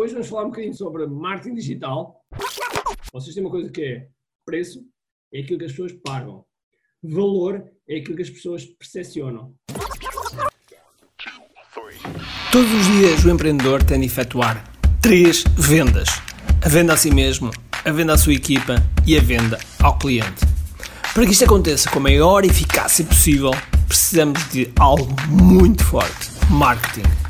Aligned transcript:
hoje 0.00 0.14
vamos 0.14 0.28
falar 0.28 0.44
um 0.44 0.50
bocadinho 0.50 0.74
sobre 0.74 1.06
marketing 1.06 1.54
digital. 1.54 2.24
Vocês 3.12 3.34
têm 3.34 3.44
uma 3.44 3.50
coisa 3.50 3.70
que 3.70 3.82
é 3.82 4.08
preço, 4.46 4.82
é 5.32 5.40
aquilo 5.40 5.58
que 5.58 5.66
as 5.66 5.72
pessoas 5.72 5.92
pagam. 5.92 6.44
Valor 7.02 7.64
é 7.86 7.98
aquilo 7.98 8.16
que 8.16 8.22
as 8.22 8.30
pessoas 8.30 8.64
percepcionam. 8.64 9.54
Todos 12.50 12.72
os 12.72 12.86
dias 12.86 13.24
o 13.24 13.30
empreendedor 13.30 13.82
tem 13.84 14.00
de 14.00 14.06
efetuar 14.06 14.64
três 15.02 15.44
vendas: 15.56 16.08
a 16.64 16.68
venda 16.68 16.94
a 16.94 16.96
si 16.96 17.10
mesmo, 17.10 17.50
a 17.84 17.92
venda 17.92 18.14
à 18.14 18.18
sua 18.18 18.32
equipa 18.32 18.76
e 19.06 19.18
a 19.18 19.20
venda 19.20 19.58
ao 19.82 19.98
cliente. 19.98 20.46
Para 21.12 21.26
que 21.26 21.32
isto 21.32 21.44
aconteça 21.44 21.90
com 21.90 21.98
a 21.98 22.02
maior 22.02 22.44
eficácia 22.44 23.04
possível, 23.04 23.50
precisamos 23.86 24.48
de 24.50 24.72
algo 24.78 25.14
muito 25.28 25.84
forte: 25.84 26.30
marketing. 26.50 27.29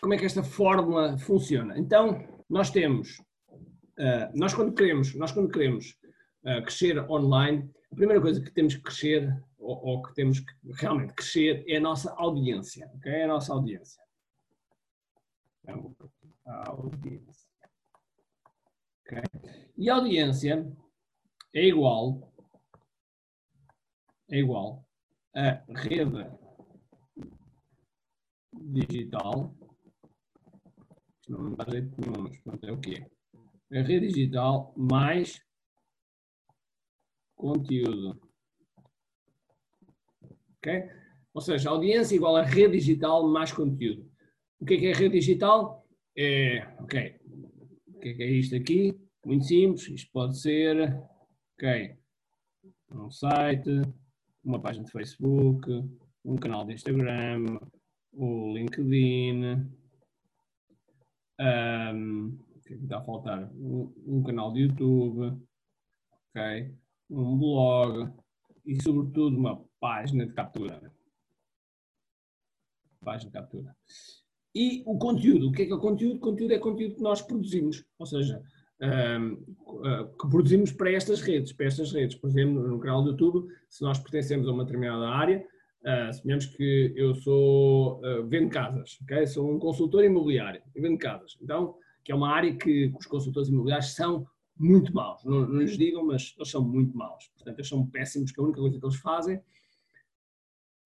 Como 0.00 0.14
é 0.14 0.18
que 0.18 0.26
esta 0.26 0.42
fórmula 0.42 1.18
funciona? 1.18 1.78
Então, 1.78 2.24
nós 2.48 2.70
temos, 2.70 3.18
uh, 3.98 4.30
nós 4.34 4.54
quando 4.54 4.74
queremos, 4.74 5.14
nós 5.14 5.32
quando 5.32 5.50
queremos 5.50 5.98
uh, 6.44 6.62
crescer 6.62 6.98
online, 7.10 7.68
a 7.90 7.94
primeira 7.94 8.20
coisa 8.20 8.40
que 8.40 8.50
temos 8.52 8.74
que 8.74 8.82
crescer, 8.82 9.28
ou, 9.58 9.76
ou, 9.84 10.02
que 10.02 10.14
temos 10.14 10.40
que 10.40 10.52
realmente 10.74 11.14
crescer, 11.14 11.64
é 11.66 11.76
a 11.76 11.80
nossa 11.80 12.12
audiência, 12.14 12.88
ok? 12.94 13.12
É 13.12 13.24
a 13.24 13.28
nossa 13.28 13.52
audiência. 13.52 14.02
Então, 15.62 15.94
a 16.46 16.70
audiência. 16.70 17.48
Okay? 19.02 19.22
E 19.76 19.90
a 19.90 19.96
audiência 19.96 20.70
é 21.54 21.66
igual, 21.66 22.32
é 24.30 24.38
igual 24.38 24.86
a 25.34 25.62
rede 25.74 26.26
digital, 28.52 29.54
não 31.28 31.54
dá 31.54 31.64
jeito 31.68 31.94
nenhum, 32.00 32.22
mas 32.22 32.38
pronto, 32.38 32.64
é 32.64 32.72
o 32.72 32.80
quê? 32.80 33.06
A 33.70 33.82
rede 33.82 34.08
digital 34.08 34.72
mais 34.76 35.40
conteúdo. 37.36 38.20
Ok? 40.56 40.90
Ou 41.34 41.40
seja, 41.40 41.70
audiência 41.70 42.16
igual 42.16 42.36
a 42.36 42.42
rede 42.42 42.78
digital 42.78 43.28
mais 43.28 43.52
conteúdo. 43.52 44.10
O 44.58 44.64
que 44.64 44.74
é, 44.74 44.78
que 44.78 44.86
é 44.86 44.92
rede 44.92 45.18
digital? 45.18 45.86
É, 46.16 46.66
ok, 46.80 47.16
o 47.86 48.00
que 48.00 48.08
é, 48.08 48.14
que 48.14 48.22
é 48.22 48.30
isto 48.30 48.56
aqui? 48.56 48.98
Muito 49.24 49.44
simples, 49.44 49.88
isto 49.88 50.10
pode 50.10 50.40
ser, 50.40 51.00
ok, 51.54 51.96
um 52.90 53.10
site, 53.10 53.70
uma 54.42 54.60
página 54.60 54.84
de 54.84 54.90
Facebook, 54.90 55.70
um 56.24 56.36
canal 56.36 56.64
de 56.64 56.74
Instagram, 56.74 57.60
o 58.12 58.52
LinkedIn, 58.52 59.70
um, 61.40 62.38
o 62.56 62.60
que 62.60 62.74
é 62.74 62.76
que 62.76 62.84
está 62.84 62.98
a 62.98 63.04
faltar? 63.04 63.50
Um, 63.54 63.92
um, 64.06 64.22
canal 64.22 64.52
de 64.52 64.60
YouTube, 64.60 65.38
ok, 66.30 66.74
um 67.10 67.38
blog 67.38 68.12
e 68.66 68.82
sobretudo 68.82 69.36
uma 69.36 69.64
página 69.80 70.26
de 70.26 70.32
captura. 70.32 70.92
Página 73.00 73.30
de 73.30 73.38
captura. 73.38 73.76
E 74.54 74.82
o 74.86 74.98
conteúdo, 74.98 75.48
o 75.48 75.52
que 75.52 75.62
é 75.62 75.66
que 75.66 75.72
é 75.72 75.74
o 75.74 75.80
conteúdo? 75.80 76.16
O 76.16 76.20
conteúdo 76.20 76.52
é 76.52 76.58
conteúdo 76.58 76.96
que 76.96 77.02
nós 77.02 77.22
produzimos, 77.22 77.84
ou 77.98 78.06
seja, 78.06 78.42
uh, 78.82 80.16
que 80.16 80.28
produzimos 80.28 80.72
para 80.72 80.90
estas 80.90 81.20
redes, 81.20 81.52
para 81.52 81.66
estas 81.66 81.92
redes. 81.92 82.16
Por 82.16 82.28
exemplo, 82.28 82.66
no 82.66 82.80
canal 82.80 83.02
do 83.02 83.10
YouTube, 83.10 83.48
se 83.70 83.82
nós 83.82 83.98
pertencemos 83.98 84.48
a 84.48 84.52
uma 84.52 84.64
determinada 84.64 85.08
área, 85.08 85.46
uh, 85.88 86.56
que 86.56 86.92
eu 86.96 87.14
sou, 87.14 88.00
uh, 88.00 88.26
vendo 88.26 88.50
casas, 88.50 88.98
okay? 89.02 89.26
sou 89.26 89.50
um 89.50 89.58
consultor 89.58 90.04
imobiliário, 90.04 90.62
vendo 90.74 90.98
casas. 90.98 91.36
Então, 91.40 91.76
que 92.04 92.12
é 92.12 92.14
uma 92.14 92.30
área 92.30 92.54
que 92.54 92.92
os 92.98 93.06
consultores 93.06 93.48
imobiliários 93.48 93.94
são 93.94 94.26
muito 94.56 94.94
maus. 94.94 95.24
Não, 95.24 95.46
não 95.46 95.60
lhes 95.60 95.76
digam, 95.76 96.04
mas 96.04 96.34
eles 96.36 96.50
são 96.50 96.62
muito 96.62 96.96
maus. 96.96 97.28
Portanto, 97.34 97.58
eles 97.58 97.68
são 97.68 97.86
péssimos, 97.86 98.32
que 98.32 98.40
a 98.40 98.44
única 98.44 98.60
coisa 98.60 98.78
que 98.78 98.84
eles 98.84 98.96
fazem 98.96 99.40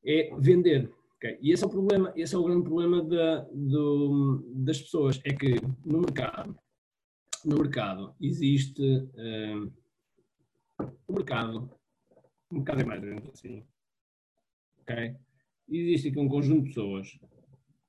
é 0.04 0.30
vender. 0.38 0.92
Okay. 1.16 1.38
E 1.40 1.52
esse 1.52 1.62
é 1.62 1.66
o 1.66 1.70
problema, 1.70 2.12
esse 2.16 2.34
é 2.34 2.38
o 2.38 2.42
grande 2.42 2.64
problema 2.64 3.06
das 4.54 4.80
pessoas, 4.80 5.20
é 5.24 5.32
que 5.32 5.54
no 5.84 6.00
mercado, 6.00 6.58
no 7.44 7.58
mercado 7.58 8.14
existe 8.20 8.82
uh, 8.82 9.72
o 11.06 11.12
mercado, 11.12 11.70
o 12.50 12.54
mercado 12.56 12.80
é 12.80 12.84
mais 12.84 13.00
grande 13.00 13.30
assim, 13.32 13.64
ok? 14.82 15.16
Existe 15.68 16.08
aqui 16.08 16.18
um 16.18 16.28
conjunto 16.28 16.62
de 16.62 16.68
pessoas, 16.68 17.18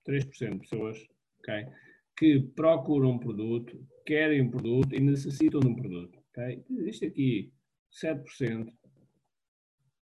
3% 0.08 0.54
de 0.54 0.59
pessoas, 0.59 1.08
ok? 1.40 1.68
Que 2.18 2.40
procuram 2.40 3.12
um 3.12 3.20
produto, 3.20 3.86
querem 4.06 4.42
um 4.42 4.50
produto 4.50 4.96
e 4.96 5.00
necessitam 5.00 5.59
de 5.59 5.68
um 5.68 5.76
produto, 5.76 6.20
ok? 6.30 6.64
Existe 6.70 7.06
aqui 7.06 7.54
7% 7.92 8.72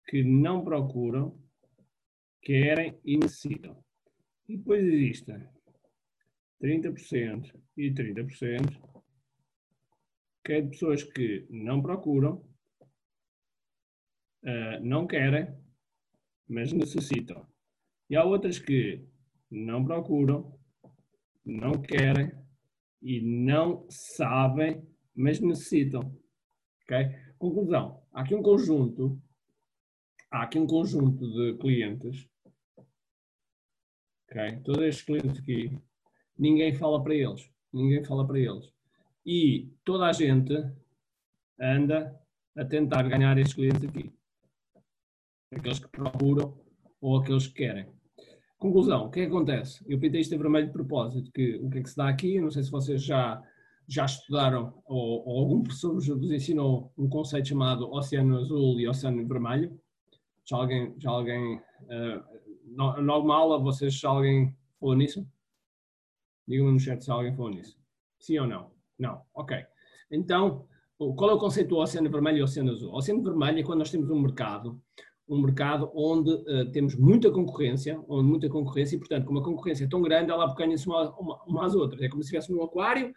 que 0.07 0.23
não 0.23 0.63
procuram 0.63 1.39
querem 2.41 2.99
e 3.05 3.17
necessitam. 3.17 3.83
E 4.47 4.57
depois 4.57 4.83
existem 4.83 5.47
30% 6.61 7.53
e 7.77 7.91
30%, 7.91 8.81
que 10.43 10.53
é 10.53 10.61
de 10.61 10.69
pessoas 10.69 11.03
que 11.03 11.45
não 11.49 11.81
procuram, 11.81 12.43
uh, 14.43 14.79
não 14.81 15.07
querem, 15.07 15.47
mas 16.47 16.71
necessitam. 16.73 17.45
E 18.09 18.15
há 18.15 18.23
outras 18.23 18.59
que 18.59 19.05
não 19.49 19.83
procuram, 19.83 20.57
não 21.45 21.73
querem 21.73 22.31
e 23.01 23.21
não 23.21 23.85
sabem, 23.89 24.81
mas 25.15 25.39
necessitam. 25.39 26.15
Okay? 26.83 27.15
Conclusão: 27.37 28.01
há 28.11 28.21
aqui 28.21 28.35
um 28.35 28.43
conjunto, 28.43 29.21
há 30.29 30.43
aqui 30.43 30.59
um 30.59 30.67
conjunto 30.67 31.25
de 31.31 31.57
clientes 31.57 32.31
Okay? 34.31 34.61
Todos 34.63 34.83
estes 34.83 35.03
clientes 35.03 35.39
aqui, 35.39 35.77
ninguém 36.39 36.73
fala 36.73 37.03
para 37.03 37.13
eles. 37.13 37.51
Ninguém 37.73 38.03
fala 38.03 38.25
para 38.25 38.39
eles. 38.39 38.71
E 39.25 39.69
toda 39.83 40.05
a 40.05 40.13
gente 40.13 40.53
anda 41.59 42.17
a 42.57 42.65
tentar 42.65 43.03
ganhar 43.03 43.37
estes 43.37 43.53
clientes 43.53 43.83
aqui. 43.83 44.11
Aqueles 45.53 45.79
que 45.79 45.87
procuram 45.89 46.57
ou 47.01 47.17
aqueles 47.17 47.47
que 47.47 47.53
querem. 47.55 47.87
Conclusão, 48.57 49.05
o 49.05 49.09
que 49.09 49.21
é 49.21 49.25
que 49.25 49.31
acontece? 49.31 49.83
Eu 49.87 49.99
pintei 49.99 50.21
isto 50.21 50.35
em 50.35 50.37
vermelho 50.37 50.67
de 50.67 50.73
propósito, 50.73 51.31
que 51.31 51.55
o 51.55 51.69
que 51.69 51.79
é 51.79 51.83
que 51.83 51.89
se 51.89 51.97
dá 51.97 52.07
aqui, 52.07 52.39
não 52.39 52.51
sei 52.51 52.63
se 52.63 52.69
vocês 52.69 53.03
já, 53.03 53.41
já 53.87 54.05
estudaram 54.05 54.81
ou, 54.85 55.27
ou 55.27 55.39
algum 55.39 55.63
professor 55.63 55.93
vos 55.93 56.07
ensinou 56.07 56.93
um 56.97 57.09
conceito 57.09 57.49
chamado 57.49 57.91
Oceano 57.91 58.37
Azul 58.37 58.79
e 58.79 58.87
Oceano 58.87 59.27
Vermelho. 59.27 59.79
Já 60.45 60.57
alguém, 60.57 60.93
já 60.99 61.09
alguém 61.09 61.57
uh, 61.57 62.41
em 62.71 63.09
alguma 63.09 63.35
aula 63.35 63.59
vocês, 63.59 63.99
se 63.99 64.05
alguém 64.05 64.55
falou 64.79 64.95
nisso? 64.95 65.27
Digam-me 66.47 66.73
no 66.73 66.79
chat 66.79 67.03
se 67.03 67.11
alguém 67.11 67.35
falou 67.35 67.51
nisso. 67.51 67.77
Sim 68.19 68.39
ou 68.39 68.47
não? 68.47 68.71
Não. 68.97 69.21
Ok. 69.33 69.57
Então, 70.09 70.67
qual 70.97 71.31
é 71.31 71.33
o 71.33 71.39
conceito 71.39 71.69
do 71.69 71.77
oceano 71.77 72.09
vermelho 72.09 72.37
e 72.37 72.43
oceano 72.43 72.71
azul? 72.71 72.91
O 72.91 72.97
oceano 72.97 73.23
vermelho 73.23 73.59
é 73.59 73.63
quando 73.63 73.79
nós 73.79 73.91
temos 73.91 74.09
um 74.09 74.21
mercado, 74.21 74.81
um 75.31 75.41
mercado 75.41 75.89
onde 75.95 76.29
uh, 76.29 76.69
temos 76.71 76.93
muita 76.93 77.31
concorrência, 77.31 78.03
onde 78.09 78.27
muita 78.27 78.49
concorrência, 78.49 78.97
e 78.97 78.99
portanto, 78.99 79.25
com 79.25 79.31
uma 79.31 79.41
concorrência 79.41 79.87
tão 79.89 80.01
grande, 80.01 80.29
ela 80.29 80.43
abocanha-se 80.43 80.85
uma, 80.85 81.09
uma, 81.17 81.43
uma 81.45 81.65
às 81.65 81.73
outras. 81.73 82.01
É 82.01 82.09
como 82.09 82.21
se 82.21 82.27
estivéssemos 82.27 82.59
num 82.59 82.65
aquário 82.65 83.13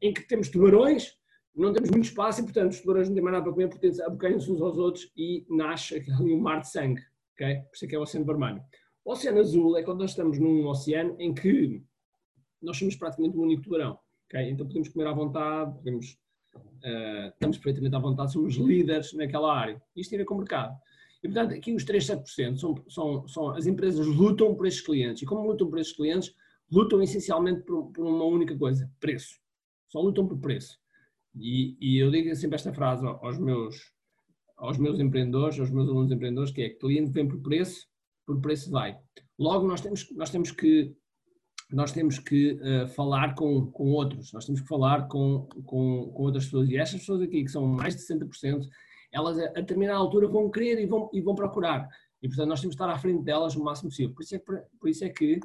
em 0.00 0.14
que 0.14 0.22
temos 0.28 0.48
tubarões, 0.48 1.18
não 1.54 1.72
temos 1.72 1.90
muito 1.90 2.04
espaço 2.04 2.40
e, 2.40 2.44
portanto, 2.44 2.70
os 2.70 2.80
tubarões 2.80 3.08
não 3.08 3.14
têm 3.14 3.24
mais 3.24 3.32
nada 3.32 3.44
para 3.44 3.52
comer, 3.52 3.68
portanto, 3.68 4.00
abocanham-se 4.02 4.52
uns 4.52 4.62
aos 4.62 4.78
outros 4.78 5.10
e 5.16 5.44
nasce 5.50 5.96
ali 5.96 6.32
um 6.32 6.40
mar 6.40 6.60
de 6.60 6.70
sangue. 6.70 7.02
ok? 7.34 7.56
Por 7.56 7.74
isso 7.74 7.84
é 7.84 7.88
que 7.88 7.96
é 7.96 7.98
o 7.98 8.02
oceano 8.02 8.26
vermelho. 8.26 8.62
O 9.04 9.12
oceano 9.12 9.40
azul 9.40 9.76
é 9.76 9.82
quando 9.82 10.00
nós 10.00 10.10
estamos 10.10 10.38
num 10.38 10.66
oceano 10.68 11.16
em 11.18 11.34
que 11.34 11.82
nós 12.62 12.76
somos 12.76 12.94
praticamente 12.94 13.36
um 13.36 13.40
único 13.40 13.62
tubarão. 13.62 13.98
Okay? 14.26 14.50
Então 14.50 14.66
podemos 14.66 14.88
comer 14.88 15.08
à 15.08 15.12
vontade, 15.12 15.74
podemos, 15.74 16.16
uh, 16.54 17.28
estamos 17.32 17.56
perfeitamente 17.56 17.96
à 17.96 17.98
vontade, 17.98 18.32
somos 18.32 18.54
líderes 18.54 19.12
naquela 19.14 19.52
área. 19.52 19.82
Isto 19.96 20.10
tem 20.10 20.18
a 20.18 20.20
ver 20.20 20.26
com 20.26 20.34
o 20.34 20.38
mercado. 20.38 20.76
E 21.26 21.28
portanto, 21.28 21.54
aqui 21.54 21.74
os 21.74 21.84
3, 21.84 22.06
7% 22.06 22.56
são, 22.56 22.74
são, 22.88 23.26
são, 23.26 23.50
as 23.50 23.66
empresas 23.66 24.06
lutam 24.06 24.54
por 24.54 24.64
estes 24.64 24.84
clientes. 24.84 25.22
E 25.22 25.26
como 25.26 25.50
lutam 25.50 25.68
por 25.68 25.80
estes 25.80 25.96
clientes, 25.96 26.32
lutam 26.70 27.02
essencialmente 27.02 27.62
por, 27.62 27.90
por 27.90 28.06
uma 28.06 28.24
única 28.24 28.56
coisa: 28.56 28.88
preço. 29.00 29.36
Só 29.88 30.00
lutam 30.00 30.26
por 30.26 30.38
preço. 30.38 30.78
E, 31.34 31.76
e 31.80 31.98
eu 31.98 32.10
digo 32.12 32.34
sempre 32.36 32.54
esta 32.54 32.72
frase 32.72 33.04
aos 33.04 33.38
meus, 33.38 33.92
aos 34.56 34.78
meus 34.78 35.00
empreendedores, 35.00 35.58
aos 35.58 35.70
meus 35.70 35.88
alunos 35.88 36.12
empreendedores, 36.12 36.52
que 36.52 36.62
é 36.62 36.70
cliente 36.70 37.10
vem 37.10 37.26
por 37.26 37.42
preço, 37.42 37.88
por 38.24 38.40
preço 38.40 38.70
vai. 38.70 38.96
Logo, 39.36 39.66
nós 39.66 39.80
temos, 39.80 40.08
nós 40.12 40.30
temos 40.30 40.52
que, 40.52 40.94
nós 41.72 41.90
temos 41.90 42.20
que 42.20 42.52
uh, 42.52 42.88
falar 42.88 43.34
com, 43.34 43.66
com 43.72 43.90
outros, 43.90 44.32
nós 44.32 44.46
temos 44.46 44.60
que 44.60 44.68
falar 44.68 45.08
com, 45.08 45.48
com, 45.64 46.12
com 46.14 46.22
outras 46.22 46.44
pessoas. 46.44 46.68
E 46.70 46.76
estas 46.76 47.00
pessoas 47.00 47.22
aqui, 47.22 47.42
que 47.42 47.50
são 47.50 47.66
mais 47.66 47.96
de 47.96 48.02
60%, 48.02 48.64
elas 49.16 49.38
a, 49.38 49.46
determinada 49.48 49.98
altura 49.98 50.28
vão 50.28 50.50
querer 50.50 50.78
e 50.78 50.86
vão, 50.86 51.08
e 51.12 51.20
vão 51.20 51.34
procurar. 51.34 51.88
E, 52.22 52.28
portanto, 52.28 52.48
nós 52.48 52.60
temos 52.60 52.76
que 52.76 52.82
estar 52.82 52.92
à 52.92 52.98
frente 52.98 53.24
delas 53.24 53.56
o 53.56 53.64
máximo 53.64 53.88
possível. 53.88 54.14
Por 54.14 54.22
isso 54.22 54.36
é 54.36 54.38
que, 54.38 54.52
por 54.78 54.88
isso 54.88 55.04
é 55.04 55.08
que 55.08 55.40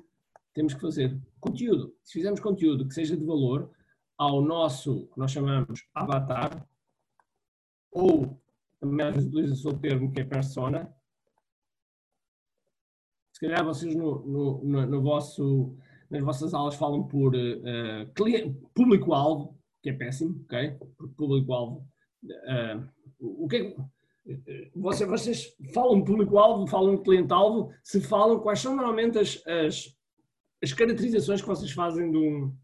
temos 0.54 0.74
que 0.74 0.82
fazer 0.82 1.18
conteúdo. 1.40 1.96
Se 2.04 2.14
fizermos 2.14 2.40
conteúdo 2.40 2.88
que 2.88 2.94
seja 2.94 3.16
de 3.16 3.26
valor 3.26 3.72
ao 4.18 4.42
nosso, 4.42 5.08
que 5.08 5.18
nós 5.18 5.32
chamamos 5.32 5.86
avatar, 5.94 6.68
ou 7.92 8.40
também 8.80 9.10
utiliza-se 9.10 9.68
o 9.68 9.78
termo 9.78 10.12
que 10.12 10.22
é 10.22 10.26
persona, 10.26 10.94
se 13.34 13.40
calhar 13.40 13.66
vocês 13.66 13.96
no, 13.96 14.26
no, 14.26 14.64
no, 14.64 14.86
no 14.86 15.02
vosso, 15.02 15.76
nas 16.10 16.22
vossas 16.22 16.54
aulas 16.54 16.76
falam 16.76 17.08
por 17.08 17.34
uh, 17.34 18.62
público-alvo, 18.74 19.58
que 19.82 19.90
é 19.90 19.94
péssimo, 19.94 20.42
ok? 20.44 20.78
Público-alvo. 21.18 21.91
Uh, 22.24 22.88
o 23.20 23.48
que 23.48 23.58
é 23.58 23.76
vocês, 24.76 25.10
vocês 25.10 25.56
falam 25.74 26.04
público-alvo, 26.04 26.68
falam 26.68 27.02
cliente-alvo, 27.02 27.74
se 27.84 28.00
falam, 28.02 28.40
quais 28.40 28.60
são 28.60 28.76
normalmente 28.76 29.18
as, 29.18 29.42
as, 29.48 29.98
as, 30.62 30.74
caracterizações 30.74 31.42
que 31.42 31.48
vocês 31.48 31.72
fazem 31.72 32.12
de 32.12 32.18
um, 32.18 32.56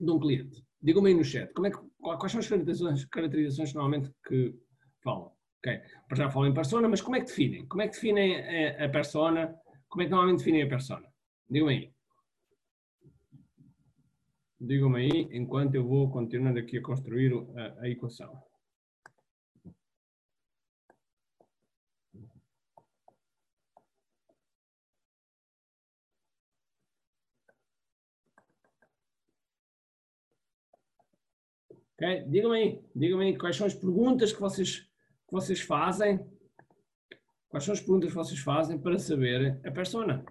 de 0.00 0.10
um 0.10 0.18
cliente? 0.18 0.64
Digam-me 0.82 1.10
aí 1.10 1.14
no 1.14 1.24
chat, 1.24 1.52
como 1.52 1.66
é 1.66 1.70
que, 1.70 1.78
quais 1.98 2.32
são 2.32 2.40
as 2.40 2.48
caracterizações, 2.48 3.04
caracterizações 3.06 3.74
normalmente 3.74 4.10
que 4.26 4.54
falam? 5.02 5.30
Ok, 5.58 5.78
já 6.16 6.30
falam 6.30 6.48
em 6.48 6.54
persona, 6.54 6.88
mas 6.88 7.02
como 7.02 7.16
é 7.16 7.20
que 7.20 7.26
definem? 7.26 7.66
Como 7.66 7.82
é 7.82 7.86
que 7.86 7.94
definem 7.94 8.36
a, 8.36 8.86
a 8.86 8.88
persona? 8.88 9.54
Como 9.88 10.02
é 10.02 10.06
que 10.06 10.10
normalmente 10.10 10.38
definem 10.38 10.62
a 10.62 10.68
persona? 10.68 11.06
Digam-me 11.50 11.74
aí. 11.74 11.92
Digam-me 14.58 15.00
aí, 15.00 15.28
enquanto 15.32 15.74
eu 15.74 15.86
vou 15.86 16.10
continuando 16.10 16.58
aqui 16.58 16.78
a 16.78 16.82
construir 16.82 17.34
a, 17.56 17.82
a 17.82 17.88
equação. 17.90 18.49
Okay? 32.00 32.24
Digam 32.24 32.52
aí, 32.52 32.82
digam 32.96 33.20
aí 33.20 33.36
quais 33.36 33.54
são 33.54 33.66
as 33.66 33.74
perguntas 33.74 34.32
que 34.32 34.40
vocês, 34.40 34.80
que 34.80 35.32
vocês 35.32 35.60
fazem. 35.60 36.18
Quais 37.50 37.62
são 37.62 37.74
as 37.74 37.80
perguntas 37.80 38.08
que 38.08 38.16
vocês 38.16 38.40
fazem 38.40 38.80
para 38.80 38.98
saber 38.98 39.60
a 39.66 39.70
persona? 39.70 40.24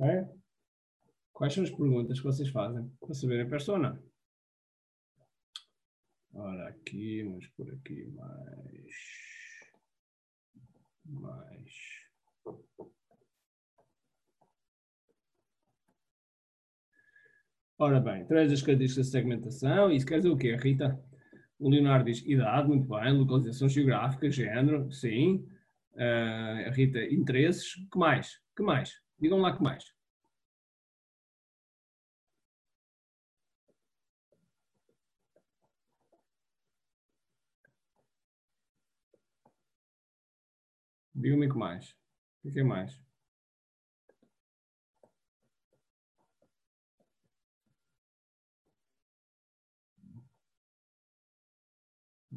Okay? 0.00 0.34
Quais 1.34 1.52
são 1.52 1.62
as 1.62 1.70
perguntas 1.70 2.18
que 2.18 2.24
vocês 2.24 2.48
fazem 2.48 2.88
para 2.98 3.14
saber 3.14 3.42
a 3.44 3.50
persona? 3.50 4.02
Ora, 6.32 6.68
aqui, 6.68 7.22
vamos 7.22 7.48
por 7.48 7.70
aqui 7.70 8.06
mais. 8.14 8.92
Mais. 11.04 11.97
Ora 17.78 18.00
bem, 18.00 18.24
traz 18.26 18.52
as 18.52 18.60
características 18.60 19.06
de 19.06 19.12
segmentação, 19.12 19.90
isso 19.92 20.04
quer 20.06 20.16
dizer 20.18 20.28
o 20.30 20.36
quê, 20.36 20.56
Rita? 20.56 21.00
O 21.58 21.68
Leonardo 21.70 22.06
diz 22.06 22.24
idade, 22.26 22.68
muito 22.68 22.88
bem, 22.88 23.12
localização 23.12 23.68
geográfica, 23.68 24.30
género, 24.30 24.90
sim. 24.92 25.46
Uh, 25.94 26.70
Rita, 26.72 27.04
interesses, 27.04 27.74
que 27.90 27.98
mais? 27.98 28.40
Que 28.56 28.62
mais? 28.62 29.00
Digam 29.20 29.38
lá 29.40 29.56
que 29.56 29.62
mais. 29.62 29.92
Digam-me 41.14 41.48
que 41.50 41.58
mais. 41.58 41.94
O 42.44 42.50
que 42.50 42.60
é 42.60 42.64
mais? 42.64 42.98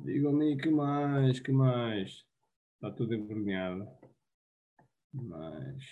Digam-me 0.03 0.57
que 0.57 0.69
mais, 0.69 1.39
que 1.39 1.51
mais? 1.51 2.25
Está 2.75 2.91
tudo 2.91 3.13
envergonhado. 3.13 3.87
Mais. 5.13 5.85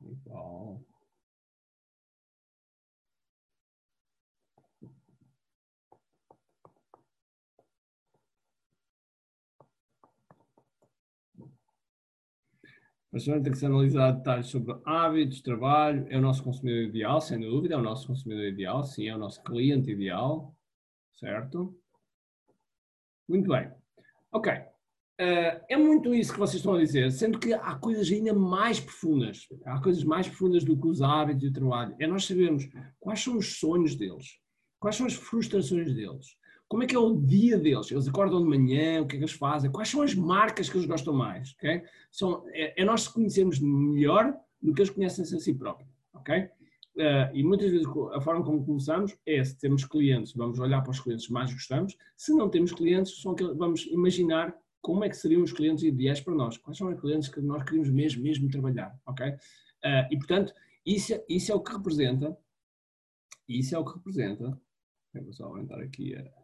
Igual. 0.00 0.84
Mas 13.12 13.26
também 13.26 13.42
tem 13.42 13.52
que 13.52 13.58
ser 13.58 13.66
analisar 13.66 14.12
detalhes 14.12 14.46
sobre 14.46 14.74
hábitos, 14.86 15.42
trabalho, 15.42 16.06
é 16.08 16.16
o 16.16 16.22
nosso 16.22 16.42
consumidor 16.42 16.84
ideal, 16.84 17.20
sem 17.20 17.38
dúvida, 17.38 17.74
é 17.74 17.76
o 17.76 17.82
nosso 17.82 18.06
consumidor 18.06 18.44
ideal, 18.44 18.82
sim, 18.84 19.06
é 19.06 19.14
o 19.14 19.18
nosso 19.18 19.42
cliente 19.42 19.90
ideal, 19.90 20.56
certo? 21.12 21.76
Muito 23.28 23.50
bem. 23.50 23.70
Ok. 24.32 24.50
Uh, 25.20 25.60
é 25.68 25.76
muito 25.76 26.14
isso 26.14 26.32
que 26.32 26.38
vocês 26.38 26.56
estão 26.56 26.74
a 26.74 26.78
dizer, 26.78 27.12
sendo 27.12 27.38
que 27.38 27.52
há 27.52 27.74
coisas 27.74 28.10
ainda 28.10 28.32
mais 28.32 28.80
profundas, 28.80 29.46
há 29.66 29.78
coisas 29.80 30.02
mais 30.02 30.26
profundas 30.26 30.64
do 30.64 30.76
que 30.76 30.88
os 30.88 31.02
hábitos 31.02 31.44
e 31.44 31.48
o 31.48 31.52
trabalho. 31.52 31.94
É 31.98 32.06
nós 32.06 32.24
sabermos 32.24 32.66
quais 32.98 33.22
são 33.22 33.36
os 33.36 33.58
sonhos 33.58 33.94
deles, 33.94 34.38
quais 34.80 34.96
são 34.96 35.06
as 35.06 35.12
frustrações 35.12 35.94
deles, 35.94 36.34
como 36.72 36.84
é 36.84 36.86
que 36.86 36.96
é 36.96 36.98
o 36.98 37.14
dia 37.14 37.58
deles? 37.58 37.90
Eles 37.90 38.08
acordam 38.08 38.40
de 38.40 38.48
manhã, 38.48 39.02
o 39.02 39.06
que 39.06 39.16
é 39.16 39.18
que 39.18 39.24
eles 39.24 39.34
fazem? 39.34 39.70
Quais 39.70 39.90
são 39.90 40.00
as 40.00 40.14
marcas 40.14 40.70
que 40.70 40.76
eles 40.78 40.88
gostam 40.88 41.12
mais? 41.12 41.52
Okay? 41.52 41.82
São, 42.10 42.46
é, 42.48 42.80
é 42.80 42.82
nós 42.82 43.06
conhecermos 43.06 43.60
melhor 43.60 44.34
do 44.62 44.72
que 44.72 44.80
eles 44.80 44.88
conhecem-se 44.88 45.36
a 45.36 45.38
si 45.38 45.52
próprios. 45.52 45.90
Okay? 46.14 46.44
Uh, 46.96 47.28
e 47.34 47.44
muitas 47.44 47.70
vezes 47.70 47.86
a 48.14 48.22
forma 48.22 48.42
como 48.42 48.64
começamos 48.64 49.14
é 49.26 49.44
se 49.44 49.58
temos 49.58 49.84
clientes, 49.84 50.32
vamos 50.32 50.58
olhar 50.58 50.80
para 50.80 50.92
os 50.92 50.98
clientes 50.98 51.26
que 51.26 51.32
mais 51.34 51.52
gostamos. 51.52 51.94
Se 52.16 52.32
não 52.32 52.48
temos 52.48 52.72
clientes, 52.72 53.20
são 53.20 53.32
aqueles, 53.32 53.54
vamos 53.54 53.84
imaginar 53.88 54.56
como 54.80 55.04
é 55.04 55.10
que 55.10 55.16
seriam 55.18 55.42
os 55.42 55.52
clientes 55.52 55.84
ideais 55.84 56.22
para 56.22 56.34
nós. 56.34 56.56
Quais 56.56 56.78
são 56.78 56.88
os 56.88 56.98
clientes 56.98 57.28
que 57.28 57.42
nós 57.42 57.62
queremos 57.64 57.90
mesmo, 57.90 58.22
mesmo 58.22 58.48
trabalhar. 58.48 58.98
ok? 59.04 59.28
Uh, 59.28 60.08
e 60.10 60.16
portanto, 60.16 60.54
isso, 60.86 61.12
é, 61.12 61.22
isso 61.28 61.52
é 61.52 61.54
o 61.54 61.60
que 61.60 61.70
representa, 61.70 62.34
isso 63.46 63.76
é 63.76 63.78
o 63.78 63.84
que 63.84 63.92
representa, 63.92 64.58
vou 65.12 65.34
só 65.34 65.44
aumentar 65.44 65.78
aqui 65.78 66.16
a 66.16 66.41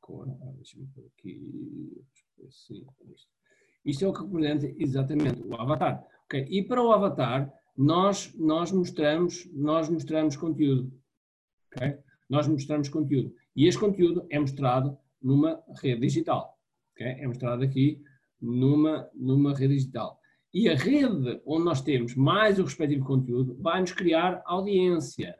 cor, 0.00 0.26
deixa-me 0.56 0.86
pôr 0.88 1.06
aqui, 1.06 2.04
assim, 2.46 2.84
isto 3.84 4.04
é 4.04 4.08
o 4.08 4.12
que 4.12 4.22
representa 4.22 4.66
exatamente 4.78 5.42
o 5.42 5.54
avatar. 5.60 6.06
Okay? 6.26 6.46
E 6.48 6.62
para 6.62 6.82
o 6.82 6.92
avatar, 6.92 7.52
nós, 7.76 8.32
nós, 8.34 8.70
mostramos, 8.70 9.48
nós 9.52 9.88
mostramos 9.88 10.36
conteúdo. 10.36 10.92
Okay? 11.74 11.98
Nós 12.28 12.46
mostramos 12.46 12.88
conteúdo. 12.88 13.34
E 13.56 13.66
este 13.66 13.80
conteúdo 13.80 14.26
é 14.30 14.38
mostrado 14.38 14.96
numa 15.20 15.62
rede 15.80 16.00
digital. 16.00 16.56
Okay? 16.92 17.22
É 17.22 17.26
mostrado 17.26 17.62
aqui 17.62 18.02
numa, 18.40 19.08
numa 19.14 19.54
rede 19.54 19.74
digital. 19.74 20.18
E 20.54 20.68
a 20.68 20.76
rede 20.76 21.40
onde 21.46 21.64
nós 21.64 21.80
temos 21.80 22.14
mais 22.14 22.58
o 22.58 22.64
respectivo 22.64 23.04
conteúdo 23.04 23.56
vai-nos 23.60 23.92
criar 23.92 24.42
audiência. 24.44 25.34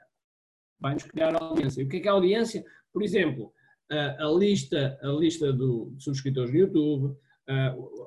Vai-nos 0.80 1.04
criar 1.04 1.40
audiência. 1.40 1.82
E 1.82 1.84
o 1.84 1.88
que 1.88 1.98
é, 1.98 2.00
que 2.00 2.08
é 2.08 2.10
audiência? 2.10 2.64
Por 2.92 3.02
exemplo, 3.02 3.52
a 3.90 4.26
lista, 4.38 4.98
a 5.02 5.08
lista 5.08 5.52
do, 5.52 5.92
de 5.96 6.02
subscritores 6.02 6.50
no 6.50 6.58
YouTube, 6.58 7.16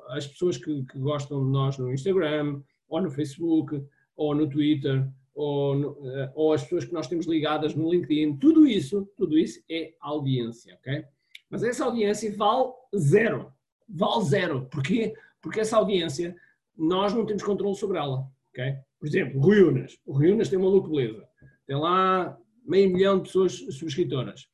as 0.09 0.27
pessoas 0.27 0.57
que, 0.57 0.83
que, 0.85 0.97
gostam 0.99 1.43
de 1.45 1.51
nós 1.51 1.77
no 1.77 1.93
Instagram, 1.93 2.61
ou 2.87 3.01
no 3.01 3.11
Facebook, 3.11 3.83
ou 4.15 4.33
no 4.33 4.49
Twitter, 4.49 5.07
ou, 5.33 5.75
no, 5.75 5.97
ou 6.33 6.53
as 6.53 6.63
pessoas 6.63 6.85
que 6.85 6.93
nós 6.93 7.07
temos 7.07 7.25
ligadas 7.25 7.75
no 7.75 7.91
LinkedIn, 7.91 8.37
tudo 8.37 8.65
isso, 8.65 9.07
tudo 9.17 9.37
isso 9.37 9.61
é 9.69 9.93
audiência, 9.99 10.75
ok? 10.75 11.03
Mas 11.49 11.63
essa 11.63 11.85
audiência 11.85 12.33
vale 12.35 12.71
zero. 12.97 13.51
Vale 13.87 14.23
zero. 14.25 14.67
Porquê? 14.71 15.13
Porque 15.41 15.59
essa 15.59 15.77
audiência, 15.77 16.35
nós 16.75 17.13
não 17.13 17.25
temos 17.25 17.43
controle 17.43 17.75
sobre 17.75 17.97
ela, 17.97 18.25
ok? 18.49 18.75
Por 18.99 19.07
exemplo, 19.07 19.39
Rui 19.39 19.61
Unas. 19.61 19.99
O 20.05 20.13
Rui 20.13 20.31
Unas 20.31 20.49
tem 20.49 20.57
uma 20.57 20.81
beleza. 20.81 21.27
Tem 21.67 21.75
lá 21.75 22.37
meio 22.65 22.89
milhão 22.89 23.17
de 23.17 23.23
pessoas 23.23 23.53
subscritoras 23.53 24.47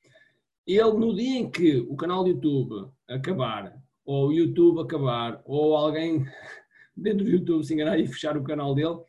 ele 0.77 0.93
no 0.93 1.15
dia 1.15 1.39
em 1.39 1.49
que 1.49 1.77
o 1.77 1.95
canal 1.95 2.23
do 2.23 2.29
YouTube 2.29 2.91
acabar, 3.09 3.75
ou 4.05 4.27
o 4.27 4.33
YouTube 4.33 4.81
acabar, 4.81 5.41
ou 5.45 5.75
alguém 5.75 6.25
dentro 6.95 7.25
do 7.25 7.31
YouTube 7.31 7.65
se 7.65 7.73
enganar 7.73 7.99
e 7.99 8.07
fechar 8.07 8.37
o 8.37 8.43
canal 8.43 8.73
dele, 8.75 8.99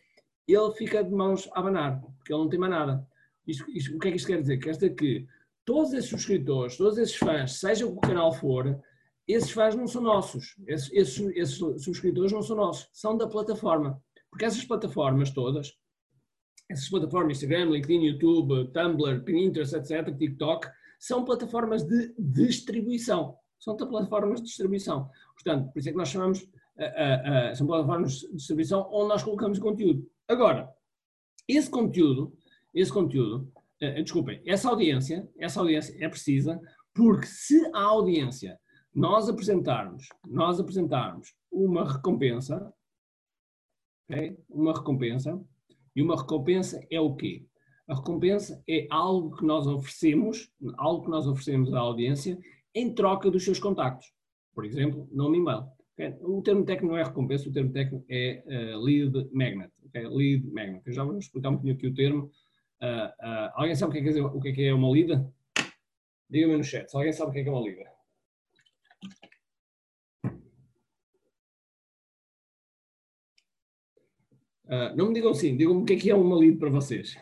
ele 0.47 0.73
fica 0.73 1.05
de 1.05 1.11
mãos 1.11 1.49
a 1.53 1.61
abanar, 1.61 2.01
porque 2.01 2.33
ele 2.33 2.43
não 2.43 2.49
tem 2.49 2.59
mais 2.59 2.73
nada. 2.73 3.07
Isto, 3.47 3.71
isto, 3.71 3.97
o 3.97 3.99
que 3.99 4.09
é 4.09 4.11
que 4.11 4.17
isto 4.17 4.27
quer 4.27 4.41
dizer? 4.41 4.59
Quer 4.59 4.71
dizer 4.71 4.91
que 4.95 5.27
todos 5.65 5.93
esses 5.93 6.11
subscritores, 6.11 6.77
todos 6.77 6.99
esses 6.99 7.17
fãs, 7.17 7.59
seja 7.59 7.87
o 7.87 7.93
que 7.93 7.99
o 7.99 8.01
canal 8.01 8.33
for, 8.33 8.81
esses 9.27 9.51
fãs 9.51 9.75
não 9.75 9.87
são 9.87 10.03
nossos. 10.03 10.57
Esses, 10.67 10.93
esses, 10.93 11.37
esses 11.37 11.57
subscritores 11.57 12.33
não 12.33 12.43
são 12.43 12.57
nossos, 12.57 12.89
são 12.93 13.17
da 13.17 13.29
plataforma. 13.29 14.01
Porque 14.31 14.45
essas 14.45 14.65
plataformas 14.65 15.31
todas, 15.31 15.73
essas 16.71 16.89
plataformas, 16.89 17.37
Instagram, 17.37 17.71
LinkedIn, 17.71 18.03
YouTube, 18.05 18.73
Tumblr, 18.73 19.23
Pinterest, 19.25 19.75
etc., 19.77 20.17
TikTok, 20.17 20.69
são 21.03 21.25
plataformas 21.25 21.83
de 21.83 22.15
distribuição. 22.17 23.37
São 23.59 23.77
plataformas 23.77 24.41
de 24.41 24.47
distribuição. 24.47 25.11
Portanto, 25.35 25.73
por 25.73 25.81
isso 25.81 25.89
é 25.89 25.93
que 25.93 25.99
nós 25.99 26.09
chamamos, 26.09 26.43
uh, 26.43 27.51
uh, 27.51 27.57
são 27.57 27.67
plataformas 27.67 28.21
de 28.21 28.37
distribuição 28.37 28.89
onde 28.93 29.09
nós 29.09 29.23
colocamos 29.25 29.59
conteúdo. 29.59 30.09
Agora, 30.29 30.73
esse 31.49 31.69
conteúdo, 31.69 32.33
esse 32.73 32.93
conteúdo, 32.93 33.53
desculpem, 34.05 34.41
essa 34.47 34.69
audiência, 34.71 35.29
essa 35.37 35.59
audiência 35.59 35.93
é 35.99 36.09
precisa 36.09 36.61
porque 36.95 37.27
se 37.27 37.69
a 37.75 37.83
audiência 37.83 38.57
nós 38.95 39.29
apresentarmos, 39.29 40.07
nós 40.25 40.61
apresentarmos 40.61 41.35
uma 41.51 41.95
recompensa, 41.95 42.73
okay? 44.09 44.39
uma 44.49 44.73
recompensa, 44.73 45.43
e 45.97 46.01
uma 46.01 46.17
recompensa 46.17 46.81
é 46.89 47.01
o 47.01 47.17
quê? 47.17 47.45
A 47.89 47.97
recompensa 47.97 48.63
é 48.69 48.87
algo 48.91 49.37
que 49.37 49.45
nós 49.45 49.67
oferecemos, 49.67 50.51
algo 50.77 51.05
que 51.05 51.11
nós 51.11 51.27
oferecemos 51.27 51.75
à 51.75 51.81
audiência 51.81 52.39
em 52.75 52.95
troca 52.95 53.31
dos 53.31 53.45
seus 53.45 53.59
contactos. 53.59 54.13
Por 54.55 54.65
exemplo, 54.65 55.09
nome 55.13 55.39
e-mail. 55.39 55.65
Okay? 55.95 56.15
O 56.23 56.43
termo 56.43 56.65
técnico 56.65 56.93
não 56.93 56.99
é 56.99 57.03
recompensa, 57.03 57.49
o 57.49 57.53
termo 57.53 57.73
técnico 57.73 58.05
é 58.09 58.43
uh, 58.47 58.79
lead 58.81 59.29
magnet. 59.33 59.73
Okay? 59.87 60.07
Lead 60.07 60.47
magnet. 60.47 60.83
Eu 60.87 60.93
já 60.93 61.05
vou 61.05 61.19
explicar 61.19 61.51
um 61.51 61.55
pouquinho 61.55 61.75
aqui 61.75 61.87
o 61.87 61.95
termo. 61.95 62.31
Uh, 62.81 63.09
uh, 63.21 63.51
alguém 63.55 63.75
sabe 63.75 63.91
o 63.91 63.93
que, 63.93 64.09
é 64.09 64.13
que 64.13 64.19
é, 64.19 64.23
o 64.23 64.41
que 64.41 64.49
é, 64.49 64.53
que 64.53 64.65
é 64.65 64.75
uma 64.75 64.91
lead? 64.91 65.25
Diga-me 66.31 66.57
no 66.57 66.65
chat, 66.65 66.91
se 66.91 66.97
alguém 66.97 67.13
sabe 67.13 67.31
o 67.31 67.33
que 67.33 67.41
é, 67.41 67.43
que 67.43 67.49
é 67.49 67.53
uma 67.53 67.63
lead. 67.63 67.83
Uh, 74.65 74.97
não 74.97 75.09
me 75.09 75.15
digam 75.15 75.35
sim, 75.35 75.57
digam-me 75.57 75.83
o 75.83 75.85
que 75.85 75.93
é 75.93 75.97
que 75.97 76.11
é 76.11 76.15
uma 76.15 76.37
lead 76.39 76.57
para 76.57 76.71
vocês. 76.71 77.15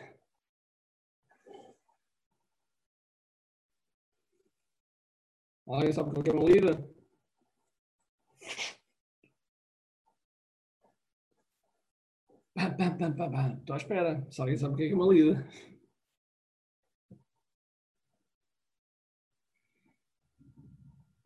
Alguém 5.73 5.93
sabe 5.93 6.09
o 6.19 6.23
que 6.23 6.29
é 6.29 6.33
uma 6.33 6.43
pam. 13.29 13.57
Estou 13.59 13.73
à 13.73 13.77
espera. 13.77 14.27
Se 14.31 14.41
alguém 14.41 14.57
sabe 14.57 14.73
o 14.73 14.77
que 14.77 14.83
é 14.83 14.93
uma 14.95 15.07
lead. 15.07 15.37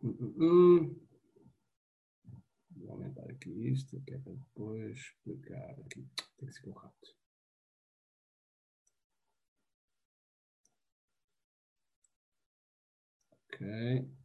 Hum, 0.02 0.16
hum, 0.20 0.36
hum 0.40 1.06
aumentar 2.90 3.30
aqui 3.30 3.50
isto, 3.72 4.02
que 4.02 4.14
é 4.14 4.18
para 4.20 4.34
depois 4.34 4.98
explicar 4.98 5.72
aqui. 5.80 6.08
Tem 6.38 6.48
que 6.48 6.54
ser 6.54 6.62
com 6.64 6.72
rápido. 6.72 7.16
Ok. 13.54 14.25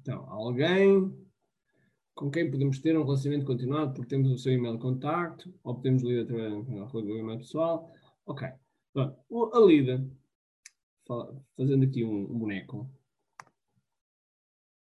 Então, 0.00 0.28
alguém 0.30 1.14
com 2.14 2.30
quem 2.30 2.50
podemos 2.50 2.78
ter 2.78 2.98
um 2.98 3.04
relacionamento 3.04 3.46
continuado 3.46 3.94
porque 3.94 4.08
temos 4.08 4.30
o 4.30 4.38
seu 4.38 4.52
e-mail 4.52 4.76
de 4.76 4.82
contacto 4.82 5.52
ou 5.62 5.74
podemos 5.74 6.02
ler 6.02 6.22
através 6.22 6.66
do 6.66 7.18
e-mail 7.18 7.38
pessoal. 7.38 7.92
Ok. 8.26 8.48
Pronto. 8.92 9.54
A 9.54 9.60
lida 9.60 10.06
fazendo 11.56 11.84
aqui 11.84 12.04
um, 12.04 12.26
boneco, 12.26 12.88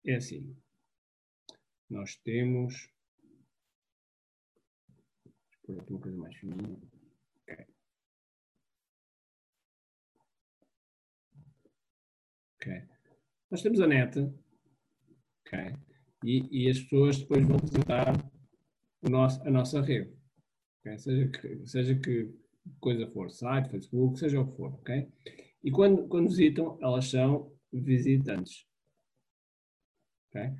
é 0.05 0.15
assim. 0.15 0.55
Nós 1.89 2.15
temos. 2.17 2.89
Vou 5.67 5.79
aqui 5.79 5.91
uma 5.91 5.99
coisa 5.99 6.17
mais 6.17 6.35
fininha. 6.37 6.79
Ok. 12.55 12.73
Nós 13.51 13.61
temos 13.61 13.79
a 13.81 13.87
net. 13.87 14.44
Ok. 15.55 15.75
E, 16.23 16.65
e 16.65 16.69
as 16.69 16.79
pessoas 16.79 17.19
depois 17.19 17.45
vão 17.45 17.57
visitar 17.57 18.13
nosso, 19.09 19.41
a 19.47 19.51
nossa 19.51 19.81
rede. 19.81 20.11
Okay? 20.79 20.97
Seja, 20.97 21.27
que, 21.27 21.67
seja 21.67 21.95
que 21.95 22.33
coisa 22.79 23.07
for, 23.07 23.29
site, 23.29 23.69
Facebook, 23.69 24.19
seja 24.19 24.41
o 24.41 24.47
que 24.47 24.57
for. 24.57 24.73
Ok? 24.73 25.07
E 25.63 25.71
quando, 25.71 26.07
quando 26.07 26.29
visitam, 26.29 26.77
elas 26.81 27.09
são 27.09 27.51
visitantes. 27.71 28.65
Okay? 30.29 30.51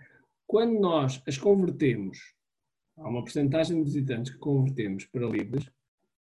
Quando 0.47 0.79
nós 0.79 1.21
as 1.27 1.37
convertemos, 1.37 2.17
há 2.97 3.09
uma 3.09 3.21
porcentagem 3.21 3.77
de 3.77 3.83
visitantes 3.83 4.31
que 4.31 4.37
convertemos 4.37 5.05
para 5.05 5.27
leads, 5.27 5.69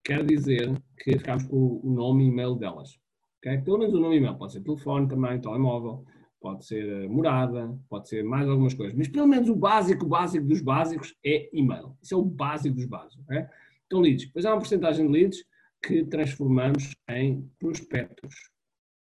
quer 0.05 0.25
dizer 0.25 0.71
que 0.99 1.19
ficamos 1.19 1.45
com 1.45 1.81
o 1.83 1.91
nome 1.91 2.25
e 2.25 2.29
e-mail 2.29 2.55
delas. 2.57 2.99
Okay? 3.39 3.59
Pelo 3.63 3.79
menos 3.79 3.95
o 3.95 4.01
nome 4.01 4.17
e 4.17 4.19
e-mail, 4.19 4.37
pode 4.37 4.53
ser 4.53 4.63
telefone 4.63 5.09
também, 5.09 5.41
telemóvel, 5.41 6.05
pode 6.41 6.65
ser 6.65 6.87
eh, 6.87 7.09
morada, 7.09 7.79
pode 7.89 8.09
ser 8.09 8.25
mais 8.25 8.49
algumas 8.49 8.75
coisas, 8.75 8.97
mas 8.97 9.09
pelo 9.09 9.27
menos 9.27 9.49
o 9.49 9.57
básico, 9.57 10.07
o 10.07 10.09
básico 10.09 10.47
dos 10.47 10.61
básicos 10.61 11.15
é 11.25 11.49
e-mail. 11.53 11.97
Isso 12.03 12.15
é 12.15 12.17
o 12.17 12.25
básico 12.25 12.75
dos 12.75 12.87
básicos. 12.87 13.25
Okay? 13.25 13.45
Então, 13.87 14.01
leads. 14.01 14.27
Depois 14.27 14.45
há 14.47 14.53
uma 14.53 14.59
porcentagem 14.59 15.07
de 15.07 15.13
leads 15.13 15.45
que 15.83 16.05
transformamos 16.05 16.95
em 17.09 17.49
prospectos 17.59 18.51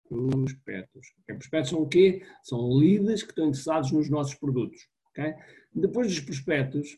prospectos. 0.08 1.14
Prospectos 1.26 1.70
são 1.70 1.82
o 1.82 1.88
quê? 1.88 2.24
São 2.44 2.74
leads 2.74 3.24
que 3.24 3.30
estão 3.30 3.48
interessados 3.48 3.92
nos 3.92 4.10
nossos 4.10 4.36
produtos. 4.36 4.88
Okay? 5.12 5.34
Depois 5.74 6.08
dos 6.08 6.20
prospectos, 6.20 6.98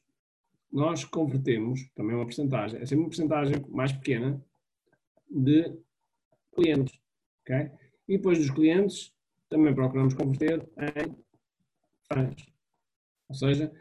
nós 0.71 1.05
convertemos, 1.05 1.87
também 1.95 2.15
uma 2.15 2.25
porcentagem, 2.25 2.81
é 2.81 2.85
sempre 2.85 3.03
uma 3.03 3.09
porcentagem 3.09 3.55
mais 3.69 3.91
pequena, 3.91 4.43
de 5.29 5.73
clientes. 6.53 6.99
Okay? 7.43 7.71
E 8.07 8.17
depois 8.17 8.37
dos 8.37 8.51
clientes, 8.51 9.13
também 9.49 9.73
procuramos 9.73 10.13
converter 10.13 10.67
em 10.77 11.15
fãs. 12.11 12.45
Ou 13.29 13.35
seja, 13.35 13.71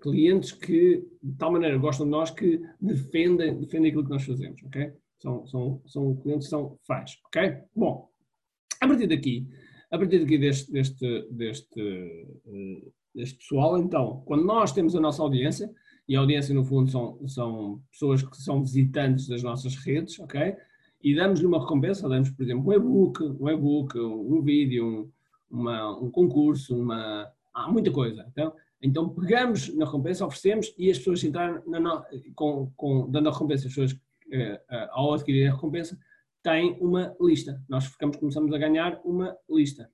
clientes 0.00 0.52
que 0.52 1.04
de 1.22 1.36
tal 1.36 1.52
maneira 1.52 1.76
gostam 1.76 2.06
de 2.06 2.12
nós 2.12 2.30
que 2.30 2.60
defendem, 2.80 3.58
defendem 3.58 3.88
aquilo 3.88 4.04
que 4.04 4.10
nós 4.10 4.24
fazemos. 4.24 4.62
Okay? 4.64 4.92
São, 5.20 5.46
são, 5.46 5.82
são 5.86 6.16
clientes 6.16 6.46
que 6.46 6.50
são 6.50 6.78
fãs, 6.86 7.18
ok? 7.26 7.58
Bom, 7.74 8.08
a 8.80 8.86
partir 8.86 9.08
daqui, 9.08 9.48
a 9.90 9.98
partir 9.98 10.20
daqui 10.20 10.38
deste, 10.38 10.70
deste, 10.70 11.28
deste, 11.30 11.80
uh, 12.46 12.92
deste 13.14 13.36
pessoal, 13.38 13.78
então, 13.78 14.22
quando 14.24 14.44
nós 14.44 14.72
temos 14.72 14.94
a 14.94 15.00
nossa 15.00 15.22
audiência, 15.22 15.70
e 16.08 16.16
a 16.16 16.20
audiência 16.20 16.54
no 16.54 16.64
fundo 16.64 16.90
são, 16.90 17.28
são 17.28 17.82
pessoas 17.90 18.22
que 18.22 18.36
são 18.38 18.62
visitantes 18.62 19.28
das 19.28 19.42
nossas 19.42 19.76
redes, 19.76 20.18
ok? 20.20 20.56
E 21.02 21.14
damos-lhe 21.14 21.46
uma 21.46 21.60
recompensa, 21.60 22.08
damos, 22.08 22.30
por 22.30 22.42
exemplo, 22.42 22.68
um 22.68 22.72
e-book, 22.72 23.22
um 23.40 23.48
e-book, 23.48 23.98
um, 23.98 24.42
vídeo, 24.42 24.86
um, 25.50 25.58
uma, 25.60 25.98
um 25.98 26.10
concurso, 26.10 26.76
uma, 26.76 27.30
há 27.54 27.70
muita 27.70 27.90
coisa. 27.90 28.26
Então, 28.32 28.52
então 28.82 29.08
pegamos 29.08 29.74
na 29.74 29.84
recompensa, 29.84 30.26
oferecemos 30.26 30.74
e 30.76 30.90
as 30.90 30.98
pessoas 30.98 31.22
entraram 31.22 31.62
na, 31.66 31.78
na, 31.78 32.06
com, 32.34 32.72
com, 32.76 33.10
dando 33.10 33.28
a 33.28 33.32
recompensa, 33.32 33.68
as 33.68 33.74
pessoas 33.74 33.92
uh, 33.92 34.88
ao 34.90 35.14
adquirir 35.14 35.48
a 35.48 35.54
recompensa, 35.54 35.98
têm 36.42 36.76
uma 36.80 37.14
lista. 37.20 37.62
Nós 37.68 37.86
ficamos, 37.86 38.16
começamos 38.16 38.52
a 38.52 38.58
ganhar 38.58 39.00
uma 39.04 39.36
lista. 39.48 39.90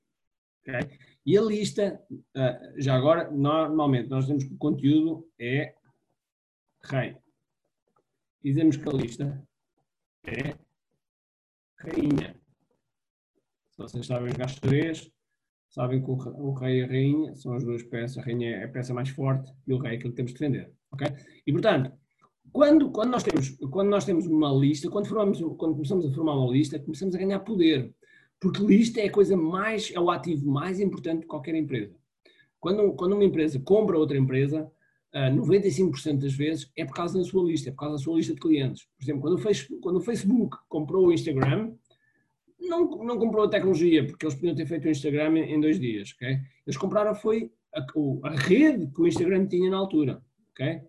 Okay? 0.63 0.99
E 1.27 1.37
a 1.37 1.43
lista, 1.43 2.01
uh, 2.11 2.81
já 2.81 2.95
agora, 2.95 3.31
normalmente 3.31 4.09
nós 4.09 4.27
temos 4.27 4.45
que 4.45 4.55
o 4.55 4.59
conteúdo 4.59 5.29
é 5.39 5.75
rei. 6.83 7.17
Dizemos 8.43 8.77
que 8.77 8.89
a 8.89 8.93
lista 8.93 9.47
é 10.25 10.55
rainha. 11.79 12.37
Se 13.71 13.79
vocês 13.79 14.07
sabem 14.07 14.33
os 14.33 14.55
três, 14.61 15.11
sabem 15.69 16.03
que 16.03 16.11
o, 16.11 16.53
rei 16.53 16.81
e 16.81 16.85
a 16.85 16.87
rainha 16.87 17.35
são 17.35 17.55
as 17.55 17.65
duas 17.65 17.83
peças. 17.83 18.19
A 18.19 18.23
rainha 18.23 18.57
é 18.57 18.65
a 18.65 18.69
peça 18.69 18.95
mais 18.95 19.09
forte 19.09 19.53
e 19.67 19.73
o 19.73 19.79
rei 19.79 19.93
é 19.93 19.95
aquilo 19.97 20.11
que 20.11 20.17
temos 20.17 20.33
de 20.33 20.39
defender. 20.39 20.73
Okay? 20.93 21.09
E 21.47 21.53
portanto, 21.53 21.93
quando, 22.53 22.91
quando, 22.91 23.11
nós 23.11 23.23
temos, 23.23 23.51
quando 23.71 23.89
nós 23.89 24.05
temos 24.05 24.27
uma 24.27 24.53
lista, 24.53 24.89
quando, 24.89 25.09
formamos, 25.09 25.41
quando 25.57 25.75
começamos 25.75 26.07
a 26.07 26.13
formar 26.13 26.37
uma 26.37 26.53
lista, 26.53 26.79
começamos 26.79 27.15
a 27.15 27.19
ganhar 27.19 27.41
poder. 27.41 27.93
Porque 28.41 28.63
lista 28.63 29.01
é 29.01 29.07
a 29.07 29.13
coisa 29.13 29.37
mais, 29.37 29.91
é 29.93 29.99
o 29.99 30.11
ativo 30.11 30.49
mais 30.49 30.79
importante 30.79 31.23
de 31.23 31.27
qualquer 31.27 31.55
empresa. 31.55 31.97
Quando, 32.61 32.93
quando 32.93 33.15
uma 33.15 33.25
empresa 33.25 33.59
compra 33.59 33.99
outra 33.99 34.17
empresa, 34.17 34.71
95% 35.15 36.19
das 36.19 36.35
vezes 36.35 36.71
é 36.77 36.85
por 36.85 36.95
causa 36.95 37.19
da 37.19 37.25
sua 37.25 37.45
lista, 37.45 37.69
é 37.69 37.73
por 37.73 37.79
causa 37.79 37.97
da 37.97 38.03
sua 38.03 38.17
lista 38.17 38.35
de 38.35 38.41
clientes. 38.41 38.85
Por 38.97 39.05
exemplo, 39.05 39.23
quando 39.23 39.35
o 39.35 39.39
Facebook, 39.39 39.81
quando 39.81 39.97
o 39.97 40.01
Facebook 40.01 40.57
comprou 40.69 41.07
o 41.07 41.13
Instagram, 41.13 41.73
não, 42.61 42.89
não 43.05 43.19
comprou 43.19 43.45
a 43.45 43.49
tecnologia, 43.49 44.05
porque 44.05 44.25
eles 44.27 44.35
podiam 44.35 44.55
ter 44.55 44.67
feito 44.67 44.87
o 44.87 44.91
Instagram 44.91 45.39
em 45.39 45.61
dois 45.61 45.79
dias, 45.79 46.13
ok? 46.15 46.39
Eles 46.67 46.77
compraram 46.77 47.15
foi 47.15 47.53
a, 47.73 47.85
a 48.29 48.31
rede 48.31 48.87
que 48.89 49.01
o 49.01 49.07
Instagram 49.07 49.47
tinha 49.47 49.71
na 49.71 49.77
altura, 49.77 50.23
ok? 50.51 50.81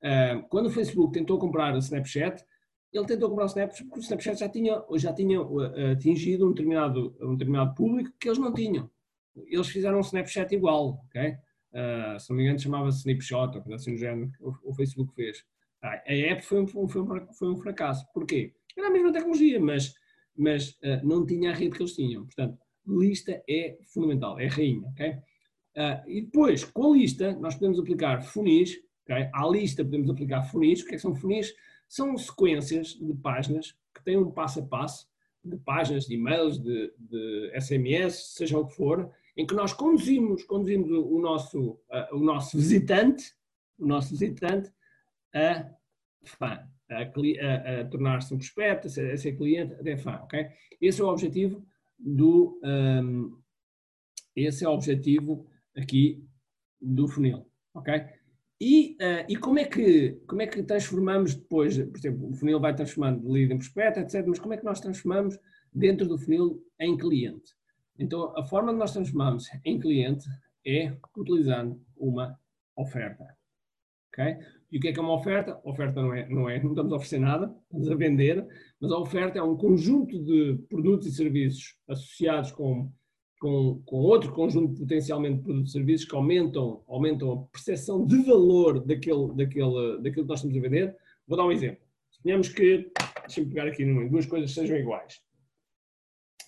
Uh, 0.00 0.48
quando 0.48 0.66
o 0.66 0.70
Facebook 0.70 1.12
tentou 1.12 1.38
comprar 1.38 1.74
o 1.74 1.78
Snapchat, 1.78 2.44
ele 2.92 3.04
tentou 3.04 3.28
comprar 3.28 3.44
o 3.44 3.48
Snapchat 3.48 3.84
porque 3.84 4.00
o 4.00 4.02
Snapchat 4.02 4.38
já 4.38 4.48
tinha, 4.48 4.82
já 4.94 5.12
tinha 5.12 5.42
uh, 5.42 5.92
atingido 5.92 6.46
um 6.46 6.50
determinado, 6.50 7.16
um 7.20 7.32
determinado 7.32 7.74
público 7.74 8.12
que 8.18 8.28
eles 8.28 8.38
não 8.38 8.52
tinham. 8.52 8.88
Eles 9.36 9.68
fizeram 9.68 9.98
um 9.98 10.02
Snapchat 10.02 10.54
igual, 10.54 11.04
ok? 11.06 11.36
Uh, 11.72 12.18
se 12.18 12.30
não 12.30 12.36
me 12.36 12.44
engano 12.44 12.58
chamava-se 12.58 12.98
Snapshot 12.98 13.56
ou 13.56 13.62
coisa 13.62 13.76
assim 13.76 13.92
do 13.92 13.98
género, 13.98 14.30
o, 14.40 14.70
o 14.70 14.74
Facebook 14.74 15.14
fez. 15.14 15.44
Ah, 15.82 16.02
a 16.06 16.12
app 16.12 16.42
foi 16.42 16.62
um, 16.62 16.66
foi, 16.66 17.02
um, 17.02 17.32
foi 17.32 17.48
um 17.48 17.56
fracasso. 17.56 18.06
Porquê? 18.12 18.54
Era 18.76 18.88
a 18.88 18.90
mesma 18.90 19.12
tecnologia, 19.12 19.60
mas, 19.60 19.94
mas 20.36 20.70
uh, 20.70 21.04
não 21.04 21.26
tinha 21.26 21.50
a 21.50 21.54
rede 21.54 21.76
que 21.76 21.82
eles 21.82 21.94
tinham. 21.94 22.24
Portanto, 22.24 22.58
lista 22.86 23.42
é 23.48 23.78
fundamental, 23.84 24.40
é 24.40 24.46
rainha, 24.46 24.88
ok? 24.88 25.10
Uh, 25.10 26.08
e 26.10 26.22
depois, 26.22 26.64
com 26.64 26.92
a 26.92 26.96
lista, 26.96 27.32
nós 27.36 27.54
podemos 27.54 27.78
aplicar 27.78 28.22
funis, 28.22 28.76
okay? 29.04 29.28
à 29.32 29.46
lista 29.46 29.84
podemos 29.84 30.10
aplicar 30.10 30.42
funis. 30.44 30.82
O 30.82 30.86
que, 30.86 30.92
é 30.92 30.94
que 30.96 31.02
são 31.02 31.14
funis? 31.14 31.54
São 31.88 32.16
sequências 32.16 32.94
de 32.94 33.14
páginas 33.14 33.76
que 33.94 34.02
têm 34.04 34.16
um 34.16 34.30
passo 34.30 34.60
a 34.60 34.62
passo, 34.62 35.08
de 35.44 35.56
páginas, 35.58 36.06
de 36.06 36.14
e-mails, 36.14 36.58
de, 36.58 36.92
de 36.98 37.52
SMS, 37.60 38.34
seja 38.34 38.58
o 38.58 38.66
que 38.66 38.74
for, 38.74 39.10
em 39.38 39.46
que 39.46 39.54
nós 39.54 39.72
conduzimos, 39.72 40.42
conduzimos 40.42 40.90
o 40.90 41.20
nosso, 41.20 41.80
o 42.10 42.18
nosso 42.18 42.56
visitante, 42.58 43.32
o 43.78 43.86
nosso 43.86 44.10
visitante 44.10 44.68
a 45.32 45.70
fã, 46.24 46.68
a, 46.90 47.02
a, 47.02 47.80
a 47.80 47.84
tornar-se 47.84 48.34
um 48.34 48.38
prospecto, 48.38 48.88
a 48.88 48.90
ser, 48.90 49.12
a 49.12 49.16
ser, 49.16 49.36
cliente, 49.36 49.74
até 49.74 49.96
fã, 49.96 50.16
ok? 50.24 50.48
Esse 50.80 51.00
é 51.00 51.04
o 51.04 51.08
objetivo 51.08 51.64
do, 51.96 52.60
um, 52.64 53.38
esse 54.34 54.64
é 54.64 54.68
o 54.68 54.72
objetivo 54.72 55.46
aqui 55.76 56.20
do 56.80 57.06
funil, 57.06 57.46
ok? 57.74 57.94
E, 58.60 58.96
uh, 59.00 59.24
e 59.28 59.36
como, 59.36 59.60
é 59.60 59.64
que, 59.64 60.20
como 60.26 60.42
é 60.42 60.48
que 60.48 60.64
transformamos 60.64 61.36
depois, 61.36 61.78
por 61.78 61.96
exemplo, 61.96 62.28
o 62.28 62.34
funil 62.34 62.58
vai 62.58 62.74
transformando 62.74 63.20
de 63.20 63.28
lead 63.28 63.52
em 63.52 63.58
prospecto, 63.58 64.00
etc., 64.00 64.26
mas 64.26 64.40
como 64.40 64.54
é 64.54 64.56
que 64.56 64.64
nós 64.64 64.80
transformamos 64.80 65.38
dentro 65.72 66.08
do 66.08 66.18
funil 66.18 66.60
em 66.80 66.96
cliente? 66.96 67.56
Então, 67.98 68.32
a 68.36 68.44
forma 68.44 68.72
de 68.72 68.78
nós 68.78 68.92
transformamos 68.92 69.48
em 69.64 69.80
cliente 69.80 70.26
é 70.64 70.96
utilizando 71.16 71.80
uma 71.96 72.38
oferta, 72.76 73.24
ok? 74.12 74.36
E 74.70 74.78
o 74.78 74.80
que 74.80 74.88
é 74.88 74.92
que 74.92 74.98
é 74.98 75.02
uma 75.02 75.14
oferta? 75.14 75.58
Oferta 75.64 76.00
não 76.00 76.14
é, 76.14 76.28
não 76.28 76.48
é, 76.48 76.62
não 76.62 76.70
estamos 76.70 76.92
a 76.92 76.96
oferecer 76.96 77.18
nada, 77.18 77.54
estamos 77.62 77.90
a 77.90 77.94
vender, 77.94 78.46
mas 78.80 78.92
a 78.92 78.98
oferta 78.98 79.38
é 79.38 79.42
um 79.42 79.56
conjunto 79.56 80.22
de 80.22 80.58
produtos 80.68 81.06
e 81.06 81.12
serviços 81.12 81.76
associados 81.88 82.52
com, 82.52 82.92
com, 83.40 83.82
com 83.84 83.96
outro 83.96 84.32
conjunto 84.32 84.78
potencialmente 84.78 85.38
de 85.38 85.42
produtos 85.44 85.70
e 85.70 85.72
serviços 85.72 86.06
que 86.06 86.14
aumentam, 86.14 86.84
aumentam 86.86 87.32
a 87.32 87.42
percepção 87.46 88.04
de 88.04 88.22
valor 88.22 88.84
daquele, 88.84 89.34
daquele, 89.34 90.02
daquilo 90.02 90.24
que 90.24 90.28
nós 90.28 90.40
estamos 90.40 90.56
a 90.56 90.60
vender. 90.60 90.96
Vou 91.26 91.36
dar 91.36 91.46
um 91.46 91.52
exemplo. 91.52 91.82
Suponhamos 92.10 92.48
que, 92.50 92.92
deixa-me 93.22 93.48
pegar 93.48 93.66
aqui 93.66 93.84
duas 94.08 94.26
coisas 94.26 94.52
sejam 94.52 94.76
iguais. 94.76 95.20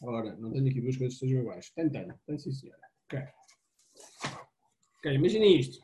Ora, 0.03 0.35
não 0.37 0.51
tenho 0.51 0.69
aqui 0.69 0.81
duas 0.81 0.97
coisas 0.97 1.19
que 1.19 1.27
sejam 1.27 1.43
iguais. 1.43 1.71
Tenho, 1.71 1.91
tenho, 1.91 2.15
tenho 2.27 2.39
sim 2.39 2.53
senhora. 2.53 2.83
Ok. 3.05 3.21
Ok, 4.99 5.15
imaginem 5.15 5.59
isto. 5.59 5.79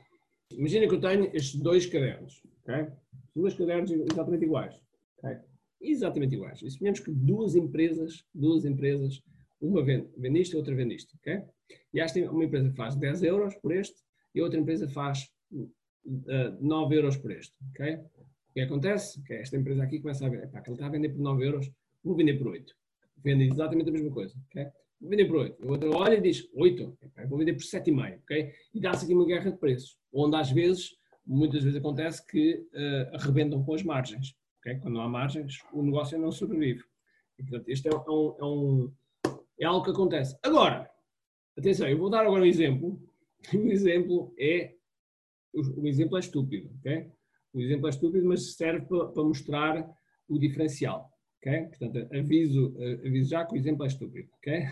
Imagina 0.52 0.87
que 0.87 0.94
eu 0.94 1.00
tenho 1.00 1.25
estes 1.35 1.61
dois 1.61 1.87
cadernos, 1.87 2.42
ok? 2.62 2.87
Dois 3.35 3.54
cadernos 3.54 3.90
exatamente 3.90 4.44
iguais, 4.44 4.75
ok? 5.18 5.38
Exatamente 5.80 6.35
iguais. 6.35 6.62
E 6.62 6.70
suponhamos 6.70 7.00
que 7.00 7.11
duas 7.11 7.54
empresas, 7.54 8.25
duas 8.32 8.64
empresas, 8.64 9.23
uma 9.61 9.82
vende, 9.82 10.08
vende 10.16 10.40
isto 10.40 10.54
e 10.54 10.56
outra 10.56 10.75
vende 10.75 10.94
isto, 10.94 11.16
ok? 11.16 11.42
E 11.92 12.00
esta 12.00 12.20
uma 12.30 12.44
empresa 12.44 12.70
faz 12.75 12.94
10 12.94 13.23
euros 13.25 13.54
por 13.56 13.73
este 13.73 14.00
e 14.35 14.40
outra 14.40 14.61
empresa 14.61 14.88
faz 14.88 15.28
uh, 15.50 15.70
eh, 16.28 16.56
9 16.61 16.96
euros 16.96 17.16
por 17.16 17.32
este, 17.32 17.56
ok? 17.70 17.94
O 18.50 18.52
que 18.55 18.61
acontece? 18.61 19.22
Que 19.24 19.35
esta 19.35 19.57
empresa 19.57 19.83
aqui 19.83 20.00
começa 20.00 20.26
a 20.26 20.29
ver, 20.29 20.44
epá, 20.44 20.61
que 20.61 20.70
ele 20.70 20.76
está 20.76 20.87
a 20.87 20.90
vender 20.90 21.09
por 21.11 21.20
9 21.20 21.44
euros, 21.44 21.70
vou 22.05 22.14
vender 22.14 22.38
por 22.38 22.48
8. 22.48 22.74
Vende 23.22 23.44
exatamente 23.44 23.88
a 23.88 23.92
mesma 23.92 24.11
coisa, 24.11 24.35
ok? 24.46 24.66
Vou 25.00 25.11
vender 25.11 25.26
por 25.26 25.37
8. 25.37 25.66
O 25.66 25.70
outro 25.70 25.94
olha 25.94 26.14
e 26.14 26.20
diz 26.20 26.48
8, 26.55 26.98
vou 27.29 27.38
vender 27.38 27.55
por 27.55 27.62
7,5, 27.62 28.20
ok? 28.22 28.52
E 28.74 28.81
dá-se 28.81 29.05
aqui 29.05 29.14
uma 29.14 29.26
guerra 29.26 29.50
de 29.50 29.59
preços 29.59 29.98
onde 30.16 30.37
às 30.37 30.50
vezes, 30.50 30.96
muitas 31.24 31.62
vezes 31.62 31.79
acontece 31.79 32.26
que 32.26 32.66
uh, 32.72 33.16
arrebentam 33.16 33.62
com 33.62 33.74
as 33.74 33.83
margens. 33.83 34.35
Okay? 34.61 34.79
Quando 34.81 34.94
não 34.94 35.02
há 35.02 35.09
margens, 35.09 35.59
o 35.72 35.83
negócio 35.83 36.18
não 36.18 36.33
sobrevive. 36.33 36.83
E, 37.38 37.42
portanto, 37.42 37.68
isto 37.68 37.87
é, 37.87 37.90
é, 37.90 38.11
um, 38.11 38.37
é, 38.38 38.44
um, 38.44 38.92
é 39.61 39.64
algo 39.66 39.85
que 39.85 39.90
acontece. 39.90 40.37
Agora, 40.42 40.90
atenção, 41.57 41.87
eu 41.87 41.98
vou 41.98 42.09
dar 42.09 42.22
agora 42.22 42.42
um 42.42 42.46
exemplo. 42.46 43.00
O 43.52 43.57
exemplo 43.68 44.35
é, 44.38 44.74
o, 45.52 45.87
exemplo 45.87 46.16
é 46.16 46.20
estúpido, 46.20 46.74
ok? 46.79 47.12
O 47.52 47.61
exemplo 47.61 47.87
é 47.87 47.90
estúpido, 47.90 48.26
mas 48.26 48.55
serve 48.55 48.87
para 48.87 49.22
mostrar 49.22 49.88
o 50.29 50.38
diferencial, 50.38 51.11
ok? 51.46 51.68
Portanto, 51.68 52.14
aviso, 52.14 52.76
aviso 53.04 53.30
já 53.30 53.44
que 53.44 53.54
o 53.54 53.56
exemplo 53.56 53.85
é 53.85 53.88
estúpido, 53.88 54.28
ok? 54.38 54.66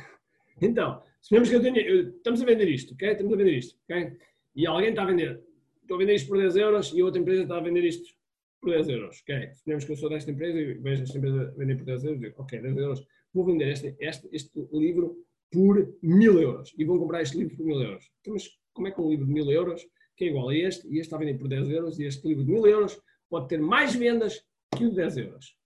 Então, 0.60 1.02
suponhamos 1.20 1.48
que 1.48 1.56
eu 1.56 1.62
tenho, 1.62 2.08
estamos 2.16 2.42
a 2.42 2.44
vender 2.44 2.68
isto, 2.68 2.94
ok? 2.94 3.10
Estamos 3.10 3.32
a 3.32 3.36
vender 3.36 3.58
isto, 3.58 3.78
ok? 3.84 4.16
e 4.54 4.66
alguém 4.66 4.90
está 4.90 5.02
a 5.02 5.06
vender, 5.06 5.42
estou 5.82 5.96
a 5.96 5.98
vender 5.98 6.14
isto 6.14 6.28
por 6.28 6.38
10 6.38 6.56
euros 6.56 6.92
e 6.94 7.02
outra 7.02 7.20
empresa 7.20 7.42
está 7.42 7.56
a 7.56 7.60
vender 7.60 7.84
isto 7.84 8.14
por 8.60 8.70
10 8.70 8.88
euros. 8.88 9.20
Ok, 9.22 9.52
suponhamos 9.54 9.84
que 9.84 9.92
eu 9.92 9.96
sou 9.96 10.08
desta 10.08 10.30
empresa 10.30 10.58
e 10.58 10.74
vejo 10.74 11.02
esta 11.02 11.18
empresa 11.18 11.54
vender 11.56 11.76
por 11.76 11.84
10 11.84 12.04
euros, 12.04 12.20
digo, 12.20 12.34
ok, 12.38 12.60
10 12.60 12.76
euros, 12.76 13.06
vou 13.32 13.44
vender 13.44 13.68
este, 13.68 13.96
este, 13.98 14.28
este 14.32 14.68
livro 14.72 15.16
por 15.50 15.94
1000 16.02 16.40
euros 16.40 16.74
e 16.78 16.84
vão 16.84 16.98
comprar 16.98 17.22
este 17.22 17.36
livro 17.36 17.56
por 17.56 17.66
1000 17.66 17.82
euros. 17.82 18.10
Então, 18.20 18.32
mas 18.32 18.48
como 18.72 18.88
é 18.88 18.90
que 18.90 19.00
um 19.00 19.10
livro 19.10 19.26
de 19.26 19.32
1000 19.32 19.50
euros, 19.50 19.86
que 20.16 20.24
é 20.24 20.28
igual 20.28 20.48
a 20.48 20.56
este, 20.56 20.86
e 20.86 20.92
este 20.92 21.00
está 21.02 21.16
a 21.16 21.18
vender 21.18 21.38
por 21.38 21.48
10 21.48 21.68
euros, 21.70 21.98
e 21.98 22.04
este 22.04 22.26
livro 22.28 22.44
de 22.44 22.52
1000 22.52 22.66
euros 22.66 23.00
pode 23.28 23.48
ter 23.48 23.60
mais 23.60 23.94
vendas 23.94 24.44
que 24.76 24.84
o 24.84 24.90
de 24.90 24.96
10 24.96 25.16
euros? 25.16 25.56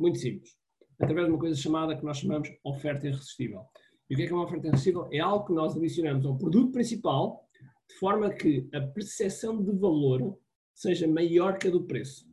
Muito 0.00 0.18
simples. 0.18 0.56
Através 0.98 1.26
de 1.26 1.32
uma 1.32 1.38
coisa 1.38 1.60
chamada 1.60 1.94
que 1.94 2.02
nós 2.02 2.16
chamamos 2.16 2.48
oferta 2.64 3.06
irresistível. 3.06 3.66
E 4.08 4.14
o 4.14 4.16
que 4.16 4.22
é, 4.22 4.26
que 4.26 4.32
é 4.32 4.34
uma 4.34 4.44
oferta 4.44 4.66
irresistível? 4.66 5.06
É 5.12 5.18
algo 5.18 5.46
que 5.46 5.52
nós 5.52 5.76
adicionamos 5.76 6.24
ao 6.24 6.38
produto 6.38 6.72
principal 6.72 7.46
de 7.86 7.94
forma 7.96 8.32
que 8.32 8.66
a 8.72 8.80
percepção 8.80 9.62
de 9.62 9.72
valor 9.72 10.38
seja 10.74 11.06
maior 11.06 11.58
que 11.58 11.68
a 11.68 11.70
do 11.70 11.84
preço. 11.84 12.26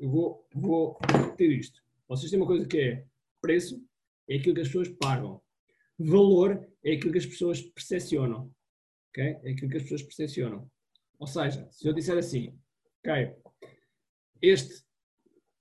Eu 0.00 0.10
vou, 0.10 0.48
vou 0.52 0.98
repetir 1.12 1.52
isto. 1.52 1.80
Vocês 2.08 2.28
têm 2.28 2.40
uma 2.40 2.46
coisa 2.46 2.66
que 2.66 2.78
é 2.78 3.06
preço, 3.40 3.80
é 4.28 4.36
aquilo 4.36 4.56
que 4.56 4.62
as 4.62 4.66
pessoas 4.66 4.88
pagam. 4.88 5.40
Valor 5.96 6.68
é 6.84 6.94
aquilo 6.94 7.12
que 7.12 7.18
as 7.18 7.26
pessoas 7.26 7.62
percepcionam. 7.62 8.52
Okay? 9.10 9.38
É 9.44 9.50
aquilo 9.52 9.70
que 9.70 9.76
as 9.76 9.82
pessoas 9.84 10.02
percepcionam. 10.02 10.68
Ou 11.20 11.26
seja, 11.26 11.68
se 11.70 11.86
eu 11.86 11.92
disser 11.92 12.18
assim, 12.18 12.58
ok, 12.98 13.36
este, 14.42 14.87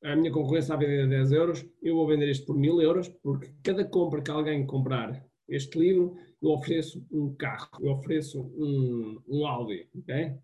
a 0.04 0.16
minha 0.16 0.32
concorrência 0.32 0.74
a 0.74 0.78
vender 0.78 1.04
a 1.04 1.08
10 1.08 1.32
euros, 1.32 1.66
eu 1.82 1.96
vou 1.96 2.08
vender 2.08 2.30
este 2.30 2.46
por 2.46 2.58
1000 2.58 2.82
euros, 2.82 3.10
porque 3.10 3.52
cada 3.64 3.84
compra 3.86 4.22
que 4.22 4.32
alguém 4.32 4.66
comprar 4.66 5.26
este 5.48 5.80
livro, 5.80 6.16
eu 6.42 6.50
ofereço 6.50 7.06
um 7.12 7.34
carro, 7.36 7.70
eu 7.80 7.92
ofereço 7.92 8.42
um, 8.42 9.22
um 9.28 9.48
Audi, 9.48 9.90
ok? 9.96 10.36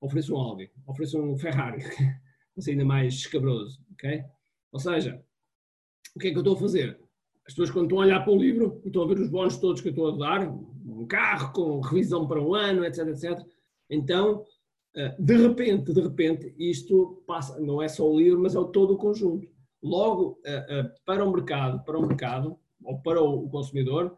Ofereço 0.00 0.34
um 0.34 0.38
Audi, 0.38 0.70
ofereço 0.86 1.20
um 1.20 1.38
Ferrari, 1.38 1.82
assim 2.56 2.72
ainda 2.72 2.84
mais 2.84 3.14
escabroso, 3.14 3.80
ok? 3.92 4.22
Ou 4.72 4.80
seja, 4.80 5.24
o 6.14 6.18
que 6.18 6.28
é 6.28 6.30
que 6.30 6.36
eu 6.36 6.40
estou 6.40 6.56
a 6.56 6.60
fazer? 6.60 6.98
As 7.46 7.54
pessoas 7.54 7.70
quando 7.70 7.86
estão 7.86 7.98
a 7.98 8.04
olhar 8.04 8.20
para 8.20 8.32
o 8.32 8.38
livro 8.38 8.80
e 8.84 8.88
estão 8.88 9.02
a 9.02 9.06
ver 9.06 9.18
os 9.18 9.28
bónus 9.28 9.56
todos 9.56 9.80
que 9.80 9.88
eu 9.88 9.92
estou 9.92 10.08
a 10.14 10.16
dar, 10.16 10.48
um 10.48 11.06
carro 11.06 11.52
com 11.52 11.80
revisão 11.80 12.26
para 12.26 12.42
um 12.42 12.54
ano, 12.54 12.84
etc, 12.84 13.08
etc, 13.08 13.40
então, 13.92 14.44
de 15.18 15.36
repente, 15.36 15.92
de 15.92 16.00
repente, 16.00 16.54
isto 16.58 17.22
passa, 17.26 17.58
não 17.60 17.80
é 17.80 17.88
só 17.88 18.08
o 18.08 18.18
livro, 18.18 18.40
mas 18.40 18.54
é 18.54 18.58
todo 18.72 18.94
o 18.94 18.98
conjunto. 18.98 19.48
Logo, 19.82 20.40
eh, 20.44 20.66
eh, 20.68 20.94
para 21.04 21.24
o 21.24 21.32
mercado, 21.32 21.82
para 21.84 21.98
o 21.98 22.06
mercado, 22.06 22.58
ou 22.84 23.00
para 23.00 23.22
o 23.22 23.48
consumidor, 23.48 24.16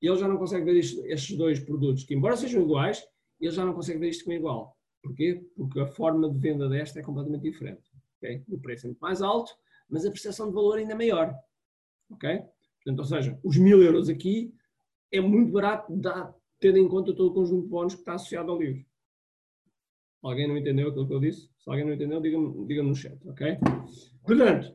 ele 0.00 0.16
já 0.16 0.26
não 0.26 0.36
consegue 0.36 0.64
ver 0.64 0.78
isto, 0.78 1.04
estes 1.06 1.36
dois 1.36 1.60
produtos, 1.60 2.04
que 2.04 2.14
embora 2.14 2.36
sejam 2.36 2.62
iguais, 2.62 3.06
ele 3.40 3.52
já 3.52 3.64
não 3.64 3.74
consegue 3.74 3.98
ver 3.98 4.08
isto 4.08 4.24
como 4.24 4.36
igual. 4.36 4.76
Porquê? 5.02 5.44
Porque 5.56 5.80
a 5.80 5.86
forma 5.86 6.28
de 6.28 6.38
venda 6.38 6.68
desta 6.68 6.98
é 6.98 7.02
completamente 7.02 7.42
diferente. 7.42 7.90
Okay? 8.16 8.42
O 8.48 8.58
preço 8.58 8.86
é 8.86 8.88
muito 8.88 9.00
mais 9.00 9.22
alto, 9.22 9.52
mas 9.88 10.04
a 10.04 10.10
prestação 10.10 10.48
de 10.48 10.54
valor 10.54 10.78
ainda 10.78 10.92
é 10.92 10.96
maior. 10.96 11.34
Ok? 12.10 12.42
Portanto, 12.82 12.98
ou 12.98 13.04
seja, 13.04 13.38
os 13.44 13.56
mil 13.56 13.82
euros 13.82 14.08
aqui 14.08 14.54
é 15.12 15.20
muito 15.20 15.52
barato, 15.52 15.92
tendo 16.58 16.78
em 16.78 16.88
conta 16.88 17.14
todo 17.14 17.30
o 17.30 17.34
conjunto 17.34 17.62
de 17.62 17.68
bónus 17.68 17.94
que 17.94 18.00
está 18.00 18.14
associado 18.14 18.50
ao 18.50 18.58
livro. 18.58 18.84
Alguém 20.22 20.48
não 20.48 20.56
entendeu 20.56 20.88
aquilo 20.88 21.06
que 21.06 21.14
eu 21.14 21.20
disse? 21.20 21.48
Se 21.58 21.70
alguém 21.70 21.84
não 21.84 21.92
entendeu, 21.92 22.20
diga-me 22.20 22.66
diga 22.66 22.82
no 22.82 22.94
chat, 22.94 23.16
ok? 23.28 23.58
Portanto, 24.26 24.74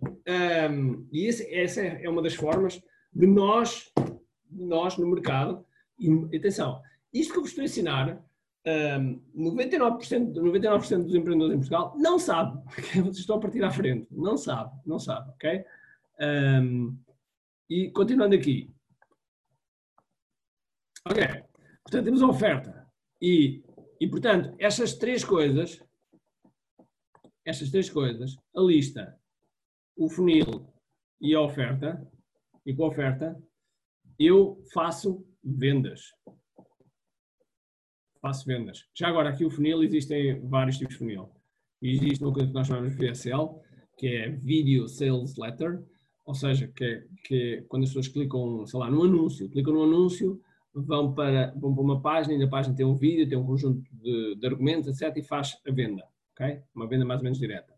um, 0.72 1.08
e 1.12 1.26
esse, 1.28 1.54
essa 1.54 1.82
é 1.82 2.10
uma 2.10 2.22
das 2.22 2.34
formas 2.34 2.82
de 3.14 3.28
nós 3.28 3.92
nós 4.56 4.98
no 4.98 5.08
mercado. 5.08 5.66
E 6.00 6.10
atenção, 6.36 6.82
isto 7.14 7.34
que 7.34 7.40
eu 7.40 7.44
vos 7.44 7.52
estou 7.52 7.62
a 7.62 7.66
ensinar, 7.66 8.24
um, 8.66 9.22
99%, 9.36 10.36
99 10.36 11.04
dos 11.04 11.16
empreendedores 11.16 11.54
em 11.54 11.60
Portugal 11.60 11.94
não 11.98 12.18
sabe. 12.18 12.60
Vocês 12.96 13.18
estão 13.20 13.38
a 13.38 13.40
partir 13.40 13.64
à 13.64 13.72
frente. 13.72 14.08
Não 14.12 14.38
sabe, 14.38 14.72
não 14.86 15.00
sabe, 15.00 15.30
ok? 15.32 15.66
Um, 16.22 16.98
E 17.70 17.90
continuando 17.92 18.36
aqui. 18.36 18.72
Ok. 21.06 21.24
Portanto, 21.84 22.06
temos 22.06 22.22
a 22.22 22.28
oferta. 22.28 22.88
E, 23.22 23.64
e 24.04 24.08
portanto, 24.10 24.54
estas 24.60 24.96
três 24.96 25.24
coisas, 25.24 25.82
estas 27.46 27.72
três 27.72 27.89
coisas, 27.89 28.36
a 28.54 28.60
lista, 28.60 29.18
o 29.96 30.10
funil 30.10 30.68
e 31.22 31.34
a 31.34 31.39
oferta, 31.39 32.06
e 32.66 32.76
com 32.76 32.84
a 32.84 32.89
oferta, 32.89 33.42
eu 34.20 34.62
faço 34.74 35.26
vendas. 35.42 36.12
Faço 38.22 38.46
vendas. 38.46 38.89
Já 38.94 39.08
agora, 39.08 39.30
aqui 39.30 39.46
o 39.46 39.50
funil, 39.50 39.82
existem 39.82 40.38
vários 40.50 40.78
tipos 40.78 40.96
de 40.96 41.00
funil. 41.00 41.30
Existe 41.82 42.22
uma 42.26 42.34
coisa 42.34 42.50
que 42.50 42.56
nós 42.56 42.68
chamamos 42.68 42.98
de 42.98 43.08
VSL, 43.08 43.58
que 43.98 44.08
é 44.08 44.30
Video 44.32 44.86
Sales 44.89 45.38
Letter, 45.38 45.82
ou 46.26 46.36
seja, 46.36 46.68
que, 46.68 47.08
que 47.24 47.62
quando 47.70 47.84
as 47.84 47.89
pessoas 47.92 48.10
clicam, 48.10 48.68
sei 48.68 48.80
lá, 48.82 48.92
no 48.92 49.06
anúncio, 49.06 49.50
clicam 49.50 49.74
no 49.74 49.84
anúncio, 49.84 50.44
vão 50.74 51.14
para, 51.14 51.54
vão 51.56 51.74
para 51.74 51.84
uma 51.84 52.02
página 52.02 52.34
e 52.34 52.38
na 52.38 52.48
página 52.48 52.76
tem 52.76 52.86
um 52.86 52.96
vídeo, 52.96 53.28
tem 53.28 53.38
um 53.38 53.46
conjunto 53.46 53.84
de, 53.92 54.36
de 54.36 54.46
argumentos, 54.46 54.88
etc. 54.90 55.16
e 55.18 55.24
faz 55.24 55.60
a 55.68 55.72
venda, 55.72 56.04
ok? 56.34 56.62
Uma 56.74 56.88
venda 56.88 57.06
mais 57.06 57.20
ou 57.20 57.24
menos 57.24 57.40
direta. 57.40 57.74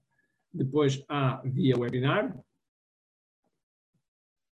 Depois 0.53 1.03
há 1.09 1.41
via 1.43 1.77
webinar. 1.77 2.35
O 2.37 2.43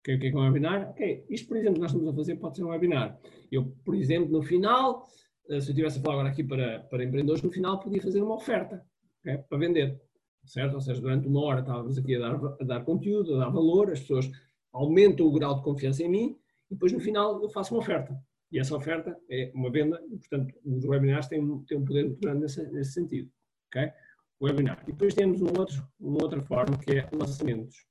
que 0.05 0.13
é, 0.13 0.19
que 0.19 0.29
é 0.29 0.35
um 0.35 0.41
webinar? 0.41 0.91
Ok, 0.91 1.27
isto, 1.29 1.49
por 1.49 1.57
exemplo, 1.57 1.75
que 1.75 1.81
nós 1.81 1.91
estamos 1.91 2.09
a 2.09 2.15
fazer 2.15 2.37
pode 2.37 2.57
ser 2.57 2.65
um 2.65 2.69
webinar. 2.69 3.19
Eu, 3.51 3.67
por 3.85 3.95
exemplo, 3.95 4.31
no 4.31 4.43
final, 4.43 5.07
eh, 5.49 5.61
se 5.61 5.69
eu 5.69 5.73
estivesse 5.73 5.99
a 5.99 6.03
falar 6.03 6.15
agora 6.15 6.29
aqui 6.31 6.45
para, 6.45 6.81
para 6.81 7.05
empreendedores, 7.05 7.43
no 7.43 7.51
final 7.51 7.81
podia 7.81 8.01
fazer 8.01 8.23
uma 8.23 8.37
oferta 8.37 8.87
okay? 9.21 9.39
para 9.39 9.59
vender 9.59 10.01
certo? 10.49 10.75
Ou 10.75 10.81
seja, 10.81 11.01
durante 11.01 11.29
uma 11.29 11.41
hora 11.45 11.61
estávamos 11.61 11.99
aqui 11.99 12.17
a 12.17 12.21
dar, 12.21 12.35
a 12.61 12.65
dar 12.65 12.85
conteúdo, 12.85 13.35
a 13.35 13.39
dar 13.39 13.51
valor, 13.51 13.93
as 13.93 14.01
pessoas 14.01 14.31
aumentam 14.73 15.27
o 15.27 15.33
grau 15.33 15.57
de 15.57 15.63
confiança 15.63 16.03
em 16.03 16.09
mim 16.09 16.37
e 16.71 16.75
depois 16.75 16.93
no 16.93 17.01
final 17.01 17.43
eu 17.43 17.49
faço 17.51 17.75
uma 17.75 17.81
oferta. 17.81 18.19
E 18.51 18.59
essa 18.59 18.75
oferta 18.77 19.19
é 19.31 19.51
uma 19.55 19.71
venda 19.71 20.03
e, 20.11 20.17
portanto, 20.17 20.55
os 20.65 20.85
webinars 20.85 21.29
têm, 21.29 21.41
têm 21.65 21.79
um 21.79 21.85
poder 21.85 22.05
muito 22.05 22.21
grande 22.21 22.41
nesse, 22.41 22.67
nesse 22.73 22.93
sentido. 22.93 23.31
ok? 23.69 23.93
O 24.41 24.47
webinar. 24.47 24.83
E 24.85 24.93
depois 24.93 25.15
temos 25.15 25.43
um 25.43 25.53
outro, 25.59 25.87
uma 26.01 26.23
outra 26.23 26.41
forma 26.43 26.79
que 26.79 26.99
é 26.99 27.09
lançamentos. 27.13 27.87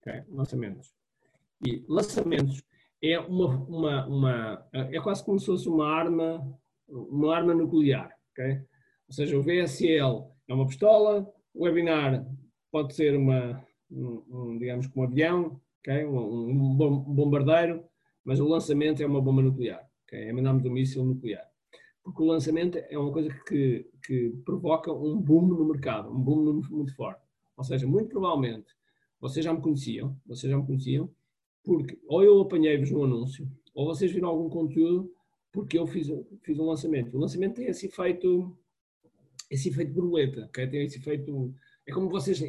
ok? 0.00 0.22
Lançamentos. 0.28 0.94
E 1.66 1.84
lançamentos 1.88 2.62
é 3.02 3.18
uma, 3.18 3.56
uma, 3.64 4.06
uma, 4.06 4.68
é 4.72 5.00
quase 5.00 5.24
como 5.24 5.38
se 5.38 5.46
fosse 5.46 5.68
uma 5.68 5.88
arma, 5.88 6.58
uma 6.88 7.34
arma 7.34 7.54
nuclear. 7.54 8.14
ok? 8.30 8.60
Ou 9.08 9.12
seja, 9.14 9.36
o 9.36 9.42
VSL 9.42 10.30
é 10.48 10.54
uma 10.54 10.66
pistola, 10.66 11.26
o 11.52 11.64
webinar 11.64 12.24
pode 12.70 12.94
ser 12.94 13.16
uma, 13.16 13.64
um, 13.90 14.24
um 14.28 14.58
digamos, 14.58 14.86
como 14.86 15.06
um 15.06 15.08
avião, 15.08 15.60
okay? 15.84 16.04
um, 16.04 16.50
um, 16.50 16.76
bombardeiro, 17.14 17.84
mas 18.24 18.40
o 18.40 18.48
lançamento 18.48 19.02
é 19.02 19.06
uma 19.06 19.20
bomba 19.20 19.42
nuclear, 19.42 19.86
okay? 20.06 20.28
é 20.28 20.32
mandarmos 20.32 20.64
um 20.64 20.70
míssil 20.70 21.04
nuclear. 21.04 21.46
Porque 22.02 22.22
o 22.22 22.26
lançamento 22.26 22.78
é 22.78 22.98
uma 22.98 23.12
coisa 23.12 23.28
que, 23.46 23.86
que 24.04 24.30
provoca 24.44 24.92
um 24.92 25.20
boom 25.20 25.46
no 25.46 25.64
mercado, 25.66 26.10
um 26.10 26.20
boom 26.20 26.62
muito 26.70 26.94
forte. 26.94 27.22
Ou 27.56 27.64
seja, 27.64 27.86
muito 27.86 28.08
provavelmente, 28.08 28.66
vocês 29.20 29.44
já 29.44 29.52
me 29.52 29.60
conheciam, 29.60 30.16
vocês 30.26 30.50
já 30.50 30.58
me 30.58 30.66
conheciam, 30.66 31.08
porque 31.62 31.98
ou 32.06 32.22
eu 32.22 32.40
apanhei-vos 32.40 32.90
um 32.90 33.04
anúncio, 33.04 33.48
ou 33.74 33.86
vocês 33.86 34.10
viram 34.12 34.28
algum 34.28 34.48
conteúdo 34.48 35.10
porque 35.50 35.78
eu 35.78 35.86
fiz, 35.86 36.08
fiz 36.42 36.58
um 36.58 36.66
lançamento. 36.66 37.16
O 37.16 37.20
lançamento 37.20 37.54
tem 37.54 37.66
esse 37.66 37.86
efeito 37.86 38.54
esse 39.50 39.68
efeito 39.68 39.92
borboleta, 39.92 40.46
okay? 40.46 40.66
tem 40.66 40.84
esse 40.84 40.98
efeito. 40.98 41.54
É 41.86 41.92
como 41.92 42.08
vocês 42.08 42.40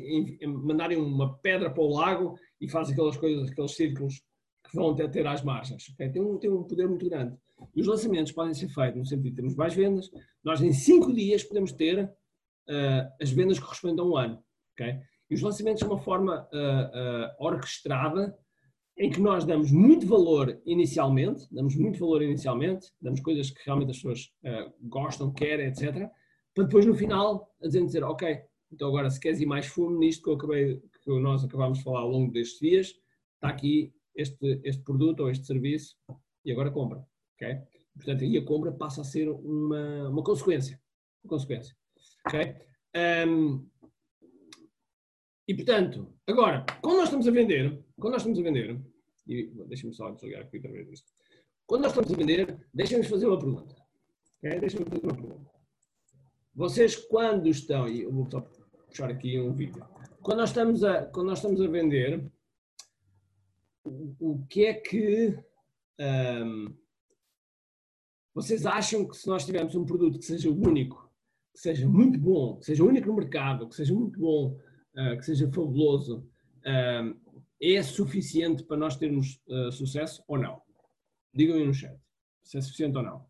mandarem 0.46 0.98
uma 0.98 1.38
pedra 1.40 1.70
para 1.70 1.84
o 1.84 1.94
lago 1.94 2.40
e 2.60 2.70
fazem 2.70 2.94
aquelas 2.94 3.18
coisas, 3.18 3.50
aqueles 3.50 3.76
círculos 3.76 4.22
que 4.70 4.76
vão 4.76 4.92
até 4.92 5.08
ter 5.08 5.28
às 5.28 5.44
margens. 5.44 5.90
Okay? 5.90 6.10
Tem, 6.10 6.22
um, 6.22 6.38
tem 6.38 6.50
um 6.50 6.64
poder 6.64 6.88
muito 6.88 7.08
grande. 7.08 7.38
E 7.76 7.82
os 7.82 7.88
lançamentos 7.88 8.32
podem 8.32 8.54
ser 8.54 8.70
feitos 8.70 8.98
no 8.98 9.06
sentido 9.06 9.30
de 9.30 9.36
termos 9.36 9.56
mais 9.56 9.74
vendas. 9.74 10.10
Nós, 10.44 10.62
em 10.62 10.74
cinco 10.74 11.14
dias, 11.14 11.44
podemos 11.44 11.72
ter 11.72 12.04
uh, 12.06 13.14
as 13.22 13.30
vendas 13.30 13.60
que 13.60 13.66
correspondem 13.66 14.04
a 14.04 14.08
um 14.08 14.18
ano. 14.18 14.44
Okay? 14.74 15.00
E 15.30 15.36
os 15.36 15.42
lançamentos 15.42 15.80
são 15.80 15.90
uma 15.90 16.00
forma 16.00 16.48
uh, 16.54 17.44
uh, 17.44 17.46
orquestrada 17.46 18.38
em 18.98 19.10
que 19.10 19.20
nós 19.20 19.44
damos 19.44 19.72
muito 19.72 20.08
valor 20.08 20.62
inicialmente, 20.66 21.46
damos 21.52 21.76
muito 21.76 22.00
valor 22.00 22.22
inicialmente, 22.22 22.88
damos 23.02 23.20
coisas 23.20 23.52
que 23.52 23.62
realmente 23.66 23.92
as 23.92 23.98
pessoas 23.98 24.32
gostam, 24.82 25.34
querem, 25.34 25.68
etc 25.68 26.10
para 26.56 26.64
depois 26.64 26.86
no 26.86 26.96
final 26.96 27.54
a 27.62 27.68
dizer, 27.68 27.86
dizer, 27.86 28.04
ok, 28.04 28.40
então 28.72 28.88
agora 28.88 29.10
se 29.10 29.20
queres 29.20 29.40
ir 29.40 29.46
mais 29.46 29.66
fundo 29.66 29.98
nisto 29.98 30.24
que, 30.24 30.30
eu 30.30 30.34
acabei, 30.34 30.82
que 31.04 31.20
nós 31.20 31.44
acabámos 31.44 31.78
de 31.78 31.84
falar 31.84 32.00
ao 32.02 32.10
longo 32.10 32.32
destes 32.32 32.60
dias, 32.60 32.88
está 33.36 33.50
aqui 33.50 33.94
este, 34.16 34.62
este 34.64 34.84
produto 34.84 35.22
ou 35.22 35.30
este 35.30 35.46
serviço 35.46 35.96
e 36.44 36.52
agora 36.52 36.72
compra, 36.72 37.06
ok? 37.36 37.58
Portanto, 37.96 38.24
aí 38.24 38.38
a 38.38 38.46
compra 38.46 38.72
passa 38.72 39.02
a 39.02 39.06
ser 39.06 39.30
uma, 39.30 40.10
uma 40.10 40.24
consequência, 40.24 40.82
uma 41.24 41.30
consequência, 41.30 41.76
ok? 42.28 42.56
Um, 43.28 43.68
e 45.48 45.54
portanto, 45.54 46.14
agora, 46.28 46.66
quando 46.82 46.98
nós 46.98 47.06
estamos 47.06 47.28
a 47.28 47.32
vender, 47.32 47.84
quando 48.00 48.14
nós 48.14 48.22
estamos 48.22 48.40
a 48.40 48.44
vender, 48.44 48.82
e 49.28 49.52
deixa-me 49.68 49.94
só 49.94 50.12
desligar 50.12 50.44
aqui 50.44 50.58
outra 50.58 50.72
vez 50.72 50.90
isto. 50.90 51.12
Quando 51.66 51.84
nós 51.84 51.92
estamos 51.92 52.14
a 52.14 52.16
vender, 52.16 52.68
deixem-me 52.74 53.04
fazer 53.04 53.26
uma 53.28 53.40
pergunta. 53.40 53.76
Okay? 54.38 54.60
Deixem-me 54.60 54.86
fazer 54.86 55.04
uma 55.04 55.16
pergunta. 55.16 55.55
Vocês 56.56 56.96
quando 56.96 57.48
estão, 57.48 57.88
e 57.88 58.04
eu 58.04 58.12
vou 58.12 58.30
só 58.32 58.42
puxar 58.88 59.10
aqui 59.10 59.40
um 59.40 59.54
vídeo, 59.54 59.86
quando 60.22 60.40
nós 60.40 60.50
estamos 60.50 60.84
a, 60.84 61.06
quando 61.06 61.28
nós 61.28 61.40
estamos 61.40 61.62
a 61.62 61.68
vender, 61.68 62.32
o, 63.84 64.16
o 64.20 64.46
que 64.48 64.66
é 64.66 64.74
que 64.74 65.38
um, 66.00 66.76
vocês 68.34 68.66
acham 68.66 69.08
que 69.08 69.16
se 69.18 69.28
nós 69.28 69.46
tivermos 69.46 69.76
um 69.76 69.86
produto 69.86 70.18
que 70.18 70.26
seja 70.26 70.50
único, 70.50 71.12
que 71.54 71.60
seja 71.60 71.88
muito 71.88 72.18
bom, 72.18 72.58
que 72.58 72.66
seja 72.66 72.84
único 72.84 73.08
no 73.08 73.16
mercado, 73.16 73.68
que 73.68 73.76
seja 73.76 73.94
muito 73.94 74.20
bom, 74.20 74.58
uh, 74.96 75.18
que 75.18 75.24
seja 75.24 75.48
fabuloso, 75.52 76.28
uh, 76.62 77.36
é 77.62 77.84
suficiente 77.84 78.64
para 78.64 78.78
nós 78.78 78.96
termos 78.96 79.42
uh, 79.48 79.72
sucesso 79.72 80.24
ou 80.28 80.38
não? 80.38 80.62
Digam 81.34 81.58
aí 81.58 81.66
no 81.66 81.74
chat 81.74 82.00
se 82.46 82.58
é 82.58 82.62
suficiente 82.62 82.96
ou 82.98 83.04
não. 83.04 83.26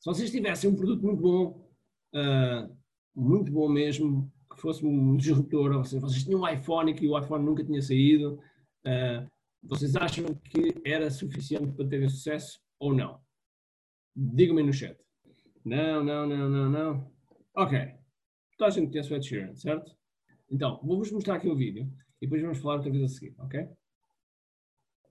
Se 0.00 0.06
vocês 0.06 0.30
tivessem 0.30 0.70
um 0.70 0.74
produto 0.74 1.04
muito 1.04 1.20
bom, 1.20 1.70
uh, 2.14 2.74
muito 3.14 3.52
bom 3.52 3.68
mesmo, 3.68 4.32
que 4.50 4.58
fosse 4.58 4.84
um 4.84 5.14
disruptor, 5.14 5.76
ou 5.76 5.84
seja, 5.84 6.00
vocês 6.00 6.24
tinham 6.24 6.40
um 6.40 6.48
iPhone 6.48 6.94
que 6.94 7.06
o 7.06 7.18
iPhone 7.18 7.44
nunca 7.44 7.62
tinha 7.62 7.82
saído, 7.82 8.40
uh, 8.86 9.30
vocês 9.62 9.94
acham 9.96 10.24
que 10.34 10.80
era 10.86 11.10
suficiente 11.10 11.72
para 11.72 11.86
terem 11.86 12.08
sucesso 12.08 12.58
ou 12.78 12.94
não? 12.94 13.20
Digam-me 14.16 14.62
no 14.62 14.72
chat. 14.72 14.98
Não, 15.62 16.02
não, 16.02 16.26
não, 16.26 16.48
não, 16.48 16.70
não. 16.70 17.12
Ok. 17.54 17.78
Toda 18.56 18.68
a 18.68 18.70
gente 18.70 18.90
conhece 18.90 19.12
o 19.12 19.16
Ed 19.16 19.26
Sheeran, 19.26 19.54
certo? 19.54 19.94
Então, 20.50 20.80
vou-vos 20.82 21.12
mostrar 21.12 21.34
aqui 21.34 21.48
o 21.48 21.54
vídeo 21.54 21.92
e 22.22 22.26
depois 22.26 22.40
vamos 22.40 22.58
falar 22.58 22.76
outra 22.76 22.90
vez 22.90 23.04
a 23.04 23.08
seguir, 23.08 23.34
ok? 23.38 23.68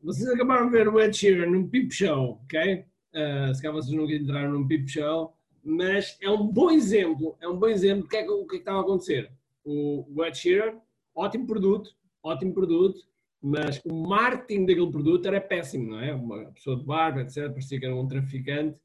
Vocês 0.02 0.28
acabaram 0.30 0.65
de 0.65 0.71
ver 0.71 0.88
o 0.88 0.99
Ed 0.99 1.15
Sheeran 1.15 1.52
num 1.52 1.69
Peep 1.69 1.91
Show, 1.91 2.41
ok? 2.43 2.86
Uh, 3.13 3.54
se 3.54 3.62
calhar 3.62 3.74
vocês 3.74 3.95
nunca 3.95 4.13
entraram 4.13 4.52
num 4.52 4.67
Peep 4.67 4.88
Show, 4.88 5.34
mas 5.63 6.17
é 6.22 6.30
um 6.30 6.48
bom 6.48 6.69
exemplo, 6.72 7.36
é 7.41 7.48
um 7.48 7.58
bom 7.58 7.67
exemplo 7.67 8.04
do 8.04 8.10
que 8.10 8.17
é 8.17 8.24
que, 8.24 8.30
o 8.30 8.45
que, 8.45 8.56
é 8.56 8.58
que 8.58 8.62
estava 8.62 8.80
a 8.80 8.82
acontecer. 8.82 9.32
O, 9.63 10.06
o 10.15 10.26
Ed 10.26 10.38
Sheeran, 10.38 10.78
ótimo 11.13 11.45
produto, 11.45 11.95
ótimo 12.24 12.54
produto, 12.54 13.02
mas 13.41 13.82
o 13.86 13.93
marketing 13.93 14.65
daquele 14.65 14.91
produto 14.91 15.26
era 15.26 15.39
péssimo, 15.39 15.91
não 15.91 16.00
é? 16.00 16.13
Uma 16.13 16.45
pessoa 16.52 16.78
de 16.78 16.84
barba, 16.84 17.22
etc., 17.22 17.50
parecia 17.50 17.80
que 17.80 17.86
era 17.86 17.95
um 17.95 18.08
traficante, 18.08 18.80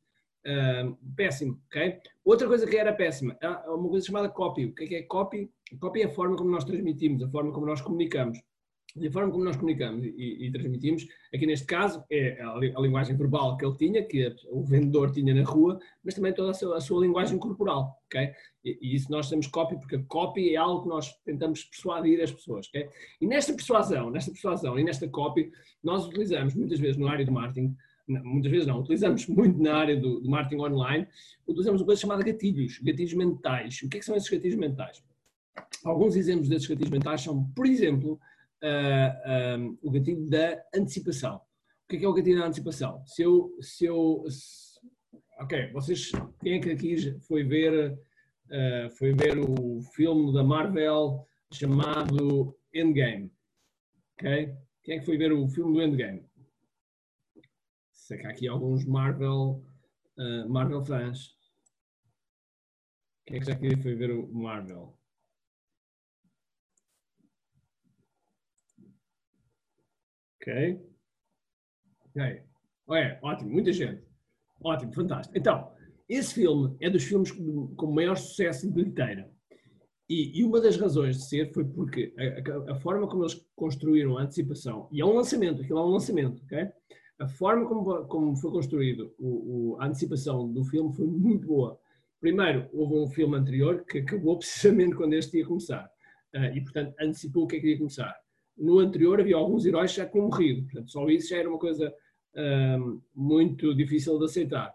uh, 0.46 0.96
péssimo, 1.16 1.60
ok? 1.66 1.98
Outra 2.24 2.46
coisa 2.46 2.66
que 2.66 2.76
era 2.76 2.92
péssima, 2.92 3.36
é 3.40 3.48
uma 3.48 3.88
coisa 3.88 4.06
chamada 4.06 4.28
copy. 4.28 4.66
O 4.66 4.74
que 4.74 4.84
é 4.84 4.86
que 4.86 4.94
é 4.96 5.02
copy? 5.02 5.50
Copy 5.80 6.02
é 6.02 6.06
a 6.06 6.10
forma 6.10 6.36
como 6.36 6.50
nós 6.50 6.64
transmitimos, 6.64 7.22
a 7.22 7.28
forma 7.28 7.52
como 7.52 7.66
nós 7.66 7.80
comunicamos. 7.80 8.40
E 8.96 9.08
a 9.08 9.10
forma 9.10 9.32
como 9.32 9.42
nós 9.42 9.56
comunicamos 9.56 10.04
e, 10.04 10.46
e 10.46 10.52
transmitimos, 10.52 11.04
aqui 11.34 11.46
neste 11.46 11.66
caso, 11.66 12.04
é 12.08 12.40
a, 12.40 12.50
a, 12.50 12.80
linguagem 12.80 13.16
verbal 13.16 13.56
que 13.56 13.64
ele 13.64 13.76
tinha, 13.76 14.04
que 14.04 14.32
o 14.48 14.62
vendedor 14.62 15.10
tinha 15.10 15.34
na 15.34 15.42
rua, 15.42 15.80
mas 16.04 16.14
também 16.14 16.32
toda 16.32 16.52
a 16.52 16.54
sua, 16.54 16.76
a 16.76 16.80
sua 16.80 17.00
linguagem 17.00 17.36
corporal, 17.36 18.00
ok? 18.06 18.30
E, 18.64 18.78
e, 18.80 18.94
isso 18.94 19.10
nós 19.10 19.28
temos 19.28 19.48
copy, 19.48 19.76
porque 19.76 19.96
a 19.96 20.02
copy 20.04 20.54
é 20.54 20.56
algo 20.56 20.82
que 20.82 20.88
nós 20.88 21.12
tentamos 21.24 21.64
persuadir 21.64 22.22
as 22.22 22.30
pessoas, 22.30 22.68
ok? 22.68 22.88
E 23.20 23.26
nesta 23.26 23.52
persuasão, 23.52 24.10
nesta 24.10 24.30
persuasão 24.30 24.78
e 24.78 24.84
nesta 24.84 25.08
copy, 25.08 25.50
nós 25.82 26.06
utilizamos 26.06 26.54
muitas 26.54 26.78
vezes 26.78 26.96
no 26.96 27.08
área 27.08 27.26
do 27.26 27.32
marketing, 27.32 27.76
não, 28.06 28.24
muitas 28.24 28.52
vezes 28.52 28.66
não, 28.66 28.78
utilizamos 28.78 29.26
muito 29.26 29.60
na 29.60 29.74
área 29.74 29.96
do, 29.96 30.20
do 30.20 30.30
marketing 30.30 30.62
online, 30.62 31.08
utilizamos 31.48 31.80
uma 31.80 31.86
coisa 31.86 32.00
chamada 32.00 32.22
gatilhos, 32.22 32.78
gatilhos 32.78 33.14
mentais. 33.14 33.82
O 33.82 33.88
que, 33.88 33.96
é 33.96 34.00
que 34.00 34.06
são 34.06 34.14
esses 34.14 34.28
gatilhos 34.28 34.56
mentais? 34.56 35.02
Alguns 35.84 36.14
exemplos 36.14 36.48
desses 36.48 36.68
gatilhos 36.68 36.90
mentais 36.90 37.22
são, 37.22 37.44
por 37.56 37.66
exemplo, 37.66 38.20
uh, 38.64 39.58
um, 39.58 39.78
o 39.82 39.90
gatilho 39.90 40.28
da 40.28 40.62
antecipação. 40.74 41.36
O 41.36 41.88
que 41.88 41.96
é, 41.96 41.98
que 41.98 42.04
é 42.04 42.08
o 42.08 42.14
gatilho 42.14 42.40
da 42.40 42.46
antecipação? 42.46 43.04
Se 43.06 43.22
eu, 43.22 43.54
se 43.60 43.84
eu 43.84 44.24
se, 44.30 44.80
ok, 45.38 45.70
vocês, 45.72 46.10
quem 46.42 46.54
é 46.54 46.58
que 46.58 46.70
aqui 46.70 47.20
foi 47.20 47.44
ver, 47.44 47.92
uh, 47.92 48.90
foi 48.96 49.12
ver 49.12 49.38
o 49.38 49.82
filme 49.94 50.32
da 50.32 50.42
Marvel 50.42 51.26
chamado 51.52 52.56
Endgame? 52.72 53.30
Ok? 54.14 54.56
Quem 54.82 54.96
é 54.96 54.98
que 54.98 55.06
foi 55.06 55.18
ver 55.18 55.32
o 55.32 55.46
filme 55.48 55.74
do 55.74 55.82
Endgame? 55.82 56.26
Sei 57.92 58.18
que 58.18 58.26
há 58.26 58.30
aqui 58.30 58.48
alguns 58.48 58.84
Marvel, 58.84 59.64
uh, 60.18 60.48
Marvel 60.48 60.84
fãs. 60.84 61.34
Quem 63.26 63.38
é 63.38 63.40
que 63.40 63.46
já 63.46 63.56
foi 63.82 63.94
ver 63.94 64.10
o 64.10 64.32
Marvel? 64.32 64.94
Ok. 70.44 70.78
Ok. 72.10 72.42
É, 72.90 73.18
ótimo, 73.22 73.50
muita 73.50 73.72
gente. 73.72 74.02
Ótimo, 74.62 74.92
fantástico. 74.92 75.36
Então, 75.36 75.72
esse 76.06 76.34
filme 76.34 76.76
é 76.80 76.90
dos 76.90 77.02
filmes 77.02 77.32
com 77.32 77.86
maior 77.92 78.14
sucesso 78.14 78.66
de 78.66 78.74
bilheteira. 78.74 79.30
E, 80.06 80.38
e, 80.38 80.44
uma 80.44 80.60
das 80.60 80.76
razões 80.76 81.16
de 81.16 81.24
ser 81.24 81.52
foi 81.54 81.64
porque 81.64 82.12
a, 82.18 82.72
a, 82.72 82.72
a, 82.72 82.74
forma 82.76 83.08
como 83.08 83.22
eles 83.22 83.42
construíram 83.56 84.18
a 84.18 84.22
antecipação, 84.22 84.86
e 84.92 85.00
é 85.00 85.04
um 85.04 85.14
lançamento, 85.14 85.62
aquilo 85.62 85.78
é 85.78 85.82
um 85.82 85.92
lançamento, 85.92 86.42
ok? 86.44 86.68
A 87.18 87.26
forma 87.26 87.66
como, 87.66 88.04
como 88.04 88.36
foi 88.36 88.50
construído 88.50 89.14
o, 89.18 89.72
o, 89.72 89.80
a 89.80 89.86
antecipação 89.86 90.52
do 90.52 90.62
filme 90.62 90.94
foi 90.94 91.06
muito 91.06 91.46
boa. 91.46 91.80
Primeiro, 92.20 92.68
houve 92.74 92.94
um 92.96 93.08
filme 93.08 93.34
anterior 93.34 93.82
que 93.86 93.98
acabou 94.00 94.36
precisamente 94.38 94.94
quando 94.94 95.14
este 95.14 95.38
ia 95.38 95.46
começar. 95.46 95.90
Uh, 96.34 96.54
e, 96.54 96.60
portanto, 96.60 96.94
antecipou 97.00 97.44
o 97.44 97.46
que 97.46 97.56
é 97.56 97.60
que 97.60 97.68
ia 97.68 97.78
começar. 97.78 98.14
No 98.56 98.78
anterior 98.78 99.20
havia 99.20 99.36
alguns 99.36 99.66
heróis 99.66 99.92
já 99.92 100.06
tinham 100.06 100.26
morrido. 100.26 100.62
Portanto, 100.64 100.90
só 100.90 101.08
isso 101.08 101.28
já 101.28 101.38
era 101.38 101.48
uma 101.48 101.58
coisa 101.58 101.92
uh, 102.34 103.02
muito 103.14 103.74
difícil 103.74 104.18
de 104.18 104.24
aceitar. 104.24 104.74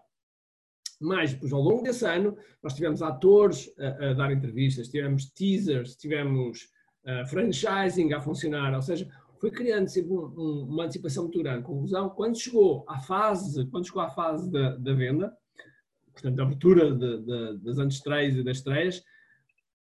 Mas, 1.00 1.32
depois, 1.32 1.52
ao 1.52 1.62
longo 1.62 1.82
desse 1.82 2.04
ano, 2.04 2.36
nós 2.62 2.74
tivemos 2.74 3.00
atores 3.00 3.72
a, 3.78 4.10
a 4.10 4.12
dar 4.12 4.30
entrevistas, 4.30 4.88
tivemos 4.88 5.30
teasers, 5.30 5.96
tivemos 5.96 6.68
uh, 7.04 7.26
franchising 7.26 8.12
a 8.12 8.20
funcionar, 8.20 8.74
ou 8.74 8.82
seja, 8.82 9.10
foi 9.40 9.50
criando 9.50 9.88
sempre 9.88 10.12
um, 10.12 10.26
um, 10.36 10.64
uma 10.68 10.84
antecipação 10.84 11.24
muito 11.24 11.38
grande. 11.38 11.64
Conclusão, 11.64 12.10
quando 12.10 12.38
chegou 12.38 12.84
à 12.86 12.98
fase, 12.98 13.66
quando 13.70 13.86
chegou 13.86 14.02
à 14.02 14.10
fase 14.10 14.50
da, 14.52 14.76
da 14.76 14.92
venda, 14.92 15.34
portanto, 16.12 16.34
da 16.34 16.42
abertura 16.42 16.94
de, 16.94 17.22
de, 17.22 17.58
das 17.64 17.78
antestreias 17.78 18.36
e 18.36 18.44
das 18.44 18.58
estreias, 18.58 19.02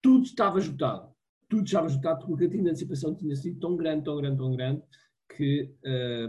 tudo 0.01 0.25
estava 0.25 0.61
esgotado. 0.61 1.13
Tudo 1.51 1.65
estava 1.65 1.87
esgotado 1.87 2.21
porque 2.21 2.33
o 2.33 2.37
cantinho 2.39 2.65
de 2.65 2.71
antecipação 2.71 3.15
tinha 3.15 3.37
sido 3.37 3.61
tão 3.61 3.77
grande, 3.77 4.05
tão 4.05 4.17
grande, 4.17 4.37
tão 4.39 4.57
grande, 4.57 4.83
que, 5.37 5.75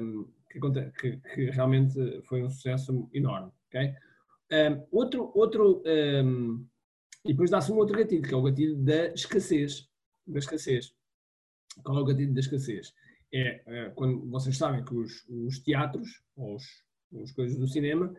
um, 0.02 0.28
que, 0.50 0.60
que, 1.00 1.18
que 1.18 1.52
realmente 1.52 2.22
foi 2.24 2.44
um 2.44 2.50
sucesso 2.50 3.10
enorme. 3.14 3.52
Okay? 3.70 3.94
Um, 4.52 4.88
outro, 4.92 5.32
outro 5.34 5.82
um, 5.86 6.68
e 7.24 7.32
depois 7.34 7.50
dá-se 7.50 7.72
um 7.72 7.78
outro 7.78 7.98
gatilho, 7.98 8.24
que 8.24 8.34
é 8.34 8.38
o 8.38 8.42
gatilho 8.42 8.76
da 8.78 9.08
escassez. 9.14 9.88
Da 10.26 10.40
escassez. 10.40 10.94
Qual 11.84 11.98
é 11.98 12.02
o 12.02 12.06
gatilho 12.06 12.34
da 12.34 12.40
escassez? 12.40 12.94
É, 13.34 13.62
é 13.66 13.90
quando 13.92 14.28
vocês 14.30 14.58
sabem 14.58 14.84
que 14.84 14.94
os, 14.94 15.26
os 15.30 15.60
teatros, 15.60 16.24
ou 16.36 16.56
os, 16.56 16.64
as 17.22 17.32
coisas 17.32 17.58
do 17.58 17.68
cinema, 17.68 18.14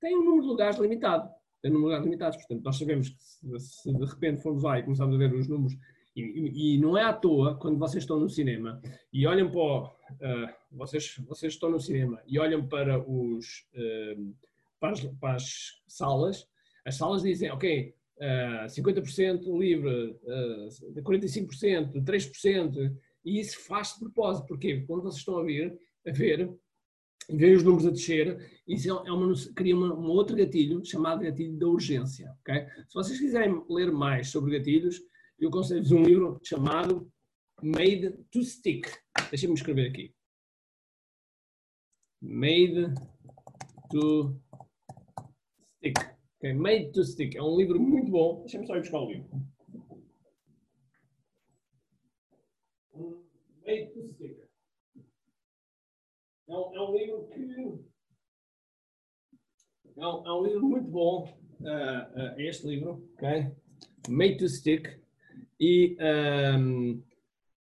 têm 0.00 0.16
um 0.16 0.24
número 0.24 0.42
de 0.42 0.48
lugares 0.48 0.78
limitado. 0.78 1.28
Tem 1.60 1.70
um 1.70 1.74
número 1.74 1.90
de 1.90 1.94
lugares 1.94 2.04
limitados. 2.06 2.38
Portanto, 2.38 2.64
nós 2.64 2.78
sabemos 2.78 3.10
que 3.10 3.22
se, 3.22 3.60
se 3.60 3.92
de 3.92 4.04
repente 4.04 4.42
formos 4.42 4.62
lá 4.62 4.78
e 4.78 4.82
começarmos 4.82 5.14
a 5.14 5.18
ver 5.18 5.34
os 5.34 5.46
números, 5.46 5.74
e, 6.20 6.74
e, 6.74 6.78
não 6.78 6.96
é 6.96 7.04
à 7.04 7.12
toa, 7.12 7.56
quando 7.56 7.78
vocês 7.78 8.02
estão 8.02 8.18
no 8.18 8.28
cinema 8.28 8.80
e 9.12 9.26
olham 9.26 9.50
para, 9.50 9.60
o, 9.60 9.86
uh, 9.86 10.48
vocês, 10.72 11.16
vocês 11.26 11.52
estão 11.52 11.70
no 11.70 11.80
cinema 11.80 12.20
e 12.26 12.38
olham 12.38 12.66
para 12.66 12.98
os. 12.98 13.66
Uh, 13.74 14.34
para 14.80 14.92
as, 14.92 15.00
para 15.20 15.34
as 15.34 15.82
salas, 15.88 16.48
as 16.84 16.94
salas 16.94 17.22
dizem, 17.22 17.50
ok, 17.50 17.94
uh, 18.18 18.66
50% 18.66 19.58
livre, 19.58 20.16
uh, 20.22 21.02
45%, 21.02 22.02
3%, 22.02 22.96
e 23.24 23.40
isso 23.40 23.58
faz 23.66 23.94
de 23.94 24.00
propósito, 24.00 24.46
porque 24.46 24.82
quando 24.82 25.02
vocês 25.02 25.18
estão 25.18 25.38
a 25.38 25.42
ver, 25.42 25.78
a 26.06 26.12
ver 26.12 26.48
veem 27.30 27.56
os 27.56 27.62
números 27.62 27.86
a 27.86 27.90
descer, 27.90 28.38
isso 28.66 28.90
é 28.90 29.12
uma, 29.12 29.34
cria 29.54 29.76
uma, 29.76 29.94
um 29.94 30.06
outro 30.06 30.34
gatilho 30.34 30.82
chamado 30.84 31.22
gatilho 31.22 31.58
da 31.58 31.66
urgência. 31.66 32.34
Okay? 32.40 32.66
Se 32.88 32.94
vocês 32.94 33.20
quiserem 33.20 33.62
ler 33.68 33.92
mais 33.92 34.28
sobre 34.28 34.56
gatilhos, 34.58 35.00
eu 35.38 35.48
aconselho-vos 35.48 35.92
um 35.92 36.02
livro 36.02 36.40
chamado 36.42 37.10
Made 37.62 38.10
to 38.30 38.42
Stick. 38.42 38.86
Deixem-me 39.30 39.54
escrever 39.54 39.88
aqui. 39.88 40.14
Made 42.20 42.94
to 43.90 44.40
Stick. 45.76 45.98
Okay, 46.38 46.52
Made 46.52 46.92
to 46.92 47.04
Stick. 47.04 47.36
É 47.36 47.42
um 47.42 47.56
livro 47.56 47.80
muito 47.80 48.10
bom. 48.10 48.40
Deixa-me 48.40 48.66
só 48.66 48.76
ir 48.76 48.80
buscar 48.80 49.00
o 49.00 49.12
livro. 49.12 49.28
Made 53.64 53.92
to 53.92 54.08
Stick. 54.08 54.48
É 56.48 56.56
um, 56.56 56.74
é 56.74 56.80
um 56.80 56.96
livro 56.96 57.28
que. 57.28 57.84
É 59.96 60.06
um, 60.06 60.26
é 60.26 60.32
um 60.32 60.44
livro 60.44 60.66
muito 60.66 60.88
bom. 60.88 61.38
Uh, 61.60 62.34
uh, 62.36 62.40
este 62.40 62.66
livro, 62.66 63.08
ok? 63.14 63.52
Made 64.08 64.38
to 64.38 64.48
Stick. 64.48 65.07
E 65.60 65.96
um, 66.58 67.02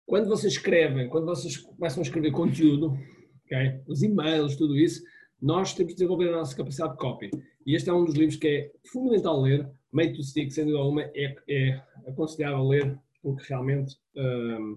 quando 0.06 0.28
vocês 0.28 0.54
escrevem, 0.54 1.08
quando 1.08 1.26
vocês 1.26 1.56
começam 1.56 2.00
a 2.00 2.06
escrever 2.06 2.32
conteúdo, 2.32 2.96
ok? 3.44 3.80
Os 3.86 4.02
e-mails, 4.02 4.56
tudo 4.56 4.76
isso, 4.76 5.02
nós 5.40 5.74
temos 5.74 5.92
de 5.92 5.98
desenvolver 5.98 6.28
a 6.28 6.38
nossa 6.38 6.56
capacidade 6.56 6.92
de 6.92 6.98
copy. 6.98 7.30
E 7.66 7.74
este 7.74 7.90
é 7.90 7.92
um 7.92 8.04
dos 8.04 8.14
livros 8.14 8.36
que 8.36 8.46
é 8.48 8.70
fundamental 8.86 9.40
ler. 9.40 9.68
Made 9.90 10.14
to 10.14 10.22
Stick, 10.22 10.50
sem 10.50 10.64
dúvida 10.64 10.82
alguma, 10.82 11.02
é, 11.02 11.34
é 11.48 11.82
aconselhável 12.06 12.66
ler, 12.66 12.98
porque 13.22 13.44
realmente 13.48 13.96
um, 14.16 14.72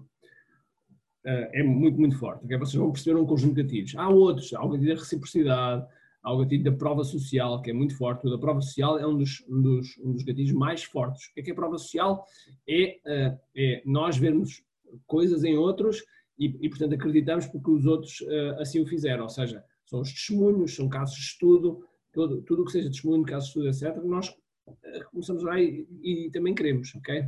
uh, 1.24 1.48
é 1.52 1.62
muito, 1.62 1.98
muito 1.98 2.18
forte. 2.18 2.44
Okay? 2.44 2.58
Vocês 2.58 2.74
vão 2.74 2.92
perceber 2.92 3.18
um 3.18 3.26
conjunto 3.26 3.54
de 3.54 3.62
gatilhos. 3.62 3.94
Há 3.96 4.08
outros, 4.08 4.52
há 4.54 4.64
o 4.64 4.76
da 4.76 4.94
reciprocidade, 4.94 5.86
há 6.26 6.32
o 6.32 6.38
gatilho 6.38 6.64
da 6.64 6.72
prova 6.72 7.04
social, 7.04 7.62
que 7.62 7.70
é 7.70 7.72
muito 7.72 7.96
forte. 7.96 8.26
O 8.26 8.30
da 8.30 8.36
prova 8.36 8.60
social 8.60 8.98
é 8.98 9.06
um 9.06 9.16
dos, 9.16 9.44
um 9.48 9.62
dos, 9.62 9.96
um 9.98 10.12
dos 10.12 10.24
gatilhos 10.24 10.50
mais 10.50 10.82
fortes. 10.82 11.26
O 11.26 11.34
que 11.34 11.40
é, 11.40 11.42
que 11.44 11.50
é 11.50 11.52
a 11.52 11.56
prova 11.56 11.78
social? 11.78 12.26
É, 12.68 12.98
uh, 13.06 13.38
é 13.56 13.82
nós 13.86 14.16
vermos 14.16 14.60
coisas 15.06 15.44
em 15.44 15.56
outros 15.56 16.02
e, 16.36 16.46
e, 16.60 16.68
portanto, 16.68 16.94
acreditamos 16.94 17.46
porque 17.46 17.70
os 17.70 17.86
outros 17.86 18.20
uh, 18.22 18.60
assim 18.60 18.80
o 18.80 18.86
fizeram. 18.86 19.22
Ou 19.22 19.28
seja, 19.28 19.64
são 19.84 20.00
os 20.00 20.12
testemunhos, 20.12 20.74
são 20.74 20.88
casos 20.88 21.14
de 21.14 21.22
estudo, 21.22 21.86
tudo, 22.12 22.42
tudo 22.42 22.62
o 22.62 22.64
que 22.64 22.72
seja 22.72 22.90
testemunho, 22.90 23.22
casos 23.22 23.52
de 23.52 23.68
estudo, 23.68 23.86
etc., 23.86 24.04
nós 24.04 24.34
eh, 24.82 25.04
começamos 25.04 25.44
lá 25.44 25.60
e, 25.60 25.86
e 26.02 26.30
também 26.32 26.56
queremos, 26.56 26.92
ok? 26.96 27.24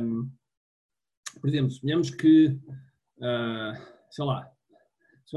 Um, 0.00 0.28
por 1.40 1.48
exemplo, 1.48 1.70
suponhamos 1.70 2.10
que, 2.10 2.58
uh, 3.18 3.80
sei 4.10 4.24
lá, 4.24 4.50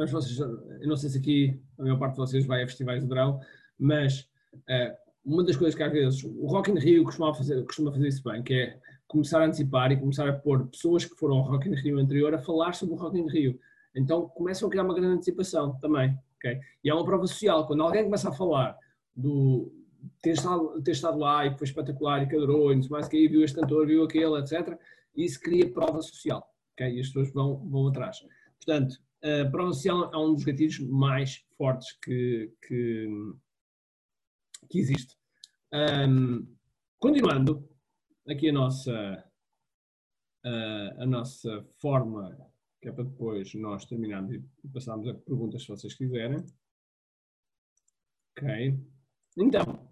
se 0.04 0.12
vocês, 0.12 0.40
eu 0.40 0.88
não 0.88 0.98
sei 0.98 1.10
se 1.10 1.18
aqui 1.18 1.62
a 1.78 1.84
maior 1.84 1.98
parte 1.98 2.14
de 2.14 2.20
vocês 2.20 2.46
vai 2.46 2.64
a 2.64 2.68
festivais 2.68 3.02
de 3.02 3.08
verão, 3.08 3.40
mas 3.80 4.30
uh, 4.54 4.96
uma 5.24 5.44
das 5.44 5.56
coisas 5.56 5.76
que 5.76 5.84
às 5.84 5.92
vezes 5.92 6.24
o 6.24 6.46
Rock 6.48 6.72
in 6.72 6.80
Rio 6.80 7.04
costuma 7.04 7.34
fazer, 7.34 7.64
costuma 7.64 7.92
fazer 7.92 8.08
isso 8.08 8.24
bem, 8.24 8.44
que 8.44 8.54
é 8.54 8.80
começar 9.08 9.42
a 9.42 9.46
antecipar 9.46 9.92
e 9.92 9.98
começar 9.98 10.28
a 10.28 10.34
pôr 10.34 10.68
pessoas 10.68 11.06
que 11.06 11.16
foram 11.16 11.38
ao 11.38 11.44
Rock 11.44 11.70
in 11.70 11.76
Rio 11.76 12.00
anterior 12.00 12.34
a 12.34 12.40
falar 12.40 12.74
sobre 12.74 12.96
o 12.96 12.98
Rock 12.98 13.18
in 13.18 13.28
Rio. 13.28 13.60
Então 13.96 14.28
começam 14.30 14.68
a 14.68 14.72
criar 14.72 14.84
uma 14.84 14.94
grande 14.94 15.16
antecipação 15.16 15.78
também. 15.80 16.18
Okay? 16.38 16.60
E 16.84 16.90
é 16.90 16.94
uma 16.94 17.06
prova 17.06 17.26
social. 17.26 17.66
Quando 17.66 17.82
alguém 17.82 18.04
começa 18.04 18.30
a 18.30 18.34
falar 18.34 18.78
do 19.16 19.72
ter 20.22 20.32
estado, 20.32 20.82
ter 20.84 20.92
estado 20.92 21.18
lá 21.18 21.46
e 21.46 21.58
foi 21.58 21.66
espetacular 21.66 22.22
e 22.22 22.28
que 22.28 22.36
adorou 22.36 22.72
e 22.72 22.76
não 22.76 22.84
sei 22.84 22.92
mais 22.92 23.08
que 23.08 23.18
aí, 23.18 23.28
viu 23.28 23.44
este 23.44 23.60
cantor, 23.60 23.88
viu 23.88 24.04
aquele, 24.04 24.38
etc., 24.40 24.78
isso 25.16 25.40
cria 25.40 25.72
prova 25.72 26.02
social. 26.02 26.46
Okay? 26.74 26.98
E 26.98 27.00
as 27.00 27.08
pessoas 27.08 27.32
vão, 27.32 27.58
vão 27.70 27.88
atrás. 27.88 28.18
Portanto, 28.58 29.00
a 29.26 29.74
social 29.74 30.12
é 30.14 30.18
um 30.18 30.34
dos 30.34 30.44
gatilhos 30.44 30.80
mais 30.80 31.44
fortes 31.58 31.98
que, 32.04 32.54
que, 32.68 33.08
que 34.70 34.80
existe. 34.80 35.18
Um, 35.74 36.48
continuando 37.00 37.68
aqui 38.28 38.50
a 38.50 38.54
nossa, 38.54 39.32
a, 40.44 41.04
a 41.04 41.06
nossa 41.06 41.66
forma 41.80 42.38
que 42.86 42.90
é 42.90 42.92
para 42.92 43.04
depois 43.04 43.52
nós 43.56 43.84
terminarmos 43.86 44.32
e 44.36 44.68
passarmos 44.72 45.08
a 45.08 45.14
perguntas 45.16 45.64
se 45.64 45.70
vocês 45.70 45.96
quiserem. 45.96 46.46
Ok. 48.38 48.80
Então, 49.38 49.92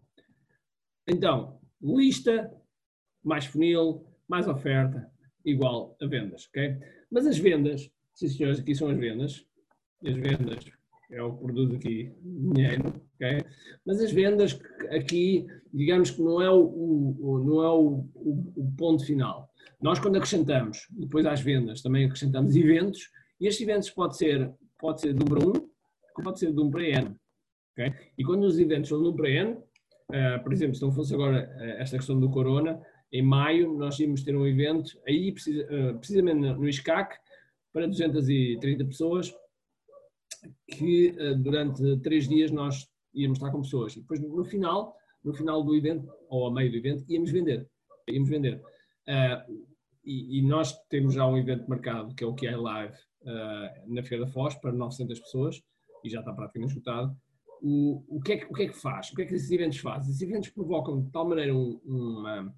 então, 1.07 1.59
lista 1.81 2.55
mais 3.23 3.47
funil, 3.47 4.05
mais 4.27 4.47
oferta, 4.47 5.11
igual 5.43 5.97
a 5.99 6.05
vendas, 6.05 6.47
ok? 6.47 6.77
Mas 7.09 7.25
as 7.25 7.39
vendas, 7.39 7.91
sim 8.13 8.27
senhores, 8.27 8.59
aqui 8.59 8.75
são 8.75 8.89
as 8.89 8.97
vendas. 8.97 9.45
As 10.05 10.15
vendas 10.15 10.65
é 11.11 11.21
o 11.21 11.33
produz 11.33 11.73
aqui 11.75 12.11
dinheiro, 12.21 13.01
ok? 13.15 13.45
Mas 13.85 14.01
as 14.01 14.11
vendas 14.11 14.59
aqui, 14.89 15.45
digamos 15.73 16.11
que 16.11 16.21
não 16.21 16.41
é 16.41 16.49
o, 16.49 16.59
o 16.59 17.43
não 17.43 17.63
é 17.63 17.69
o, 17.69 18.05
o, 18.15 18.53
o 18.55 18.75
ponto 18.77 19.05
final. 19.05 19.49
Nós, 19.81 19.99
quando 19.99 20.15
acrescentamos, 20.15 20.87
depois 20.91 21.25
às 21.25 21.41
vendas, 21.41 21.81
também 21.81 22.05
acrescentamos 22.05 22.55
eventos, 22.55 23.11
e 23.39 23.47
estes 23.47 23.67
eventos 23.67 23.89
pode 23.89 24.17
ser, 24.17 24.51
pode 24.79 25.01
ser 25.01 25.13
de 25.13 25.23
1 25.23 25.25
para 25.25 25.39
1, 25.39 25.51
como 26.13 26.23
pode 26.23 26.39
ser 26.39 26.53
de 26.53 26.59
1 26.59 26.71
para 26.71 26.83
N. 26.83 27.15
Okay? 27.73 27.93
E 28.17 28.23
quando 28.23 28.43
os 28.43 28.57
eventos 28.57 28.89
são 28.89 29.01
de 29.01 29.09
1 29.09 29.15
para 29.15 29.29
N, 29.29 29.51
uh, 29.53 30.43
por 30.43 30.53
exemplo, 30.53 30.75
se 30.75 30.81
não 30.81 30.91
fosse 30.91 31.13
agora 31.13 31.53
uh, 31.57 31.81
esta 31.81 31.97
questão 31.97 32.19
do 32.19 32.29
Corona, 32.29 32.81
em 33.11 33.21
maio 33.21 33.77
nós 33.77 33.99
íamos 33.99 34.23
ter 34.23 34.35
um 34.35 34.47
evento, 34.47 34.97
aí 35.07 35.31
precisa, 35.31 35.65
uh, 35.65 35.97
precisamente 35.99 36.39
no 36.39 36.67
ISCAC, 36.67 37.17
para 37.73 37.87
230 37.87 38.85
pessoas, 38.85 39.33
que 40.67 41.09
uh, 41.19 41.35
durante 41.35 41.97
três 41.97 42.27
dias 42.27 42.51
nós 42.51 42.87
íamos 43.13 43.37
estar 43.37 43.51
com 43.51 43.61
pessoas. 43.61 43.95
E 43.95 44.01
depois, 44.01 44.21
no 44.21 44.45
final, 44.45 44.95
no 45.23 45.33
final 45.33 45.63
do 45.63 45.75
evento, 45.75 46.09
ou 46.29 46.47
a 46.47 46.53
meio 46.53 46.71
do 46.71 46.77
evento, 46.77 47.03
íamos 47.09 47.31
vender. 47.31 47.67
Íamos 48.07 48.29
vender. 48.29 48.61
Uh, 49.07 49.63
e, 50.03 50.39
e, 50.39 50.41
nós 50.41 50.77
temos 50.89 51.13
já 51.13 51.25
um 51.25 51.37
evento 51.37 51.67
marcado, 51.69 52.13
que 52.13 52.23
é 52.23 52.27
o 52.27 52.35
QI 52.35 52.55
Live, 52.55 52.95
uh, 53.21 53.93
na 53.93 54.03
Feira 54.03 54.25
da 54.25 54.31
Foz, 54.31 54.53
para 54.55 54.71
900 54.71 55.19
pessoas, 55.19 55.61
e 56.03 56.09
já 56.09 56.19
está 56.19 56.33
praticamente 56.33 56.73
esgotado. 56.73 57.15
O, 57.61 58.03
o, 58.09 58.21
que 58.21 58.33
é 58.33 58.37
que, 58.37 58.45
o 58.45 58.53
que 58.53 58.63
é 58.63 58.67
que 58.67 58.77
faz? 58.77 59.09
O 59.09 59.15
que 59.15 59.21
é 59.21 59.25
que 59.25 59.35
esses 59.35 59.49
eventos 59.49 59.77
fazem? 59.77 60.09
Esses 60.11 60.21
eventos 60.21 60.49
provocam 60.49 61.01
de 61.01 61.09
tal 61.11 61.27
maneira 61.27 61.55
um, 61.55 61.79
uma. 61.85 62.53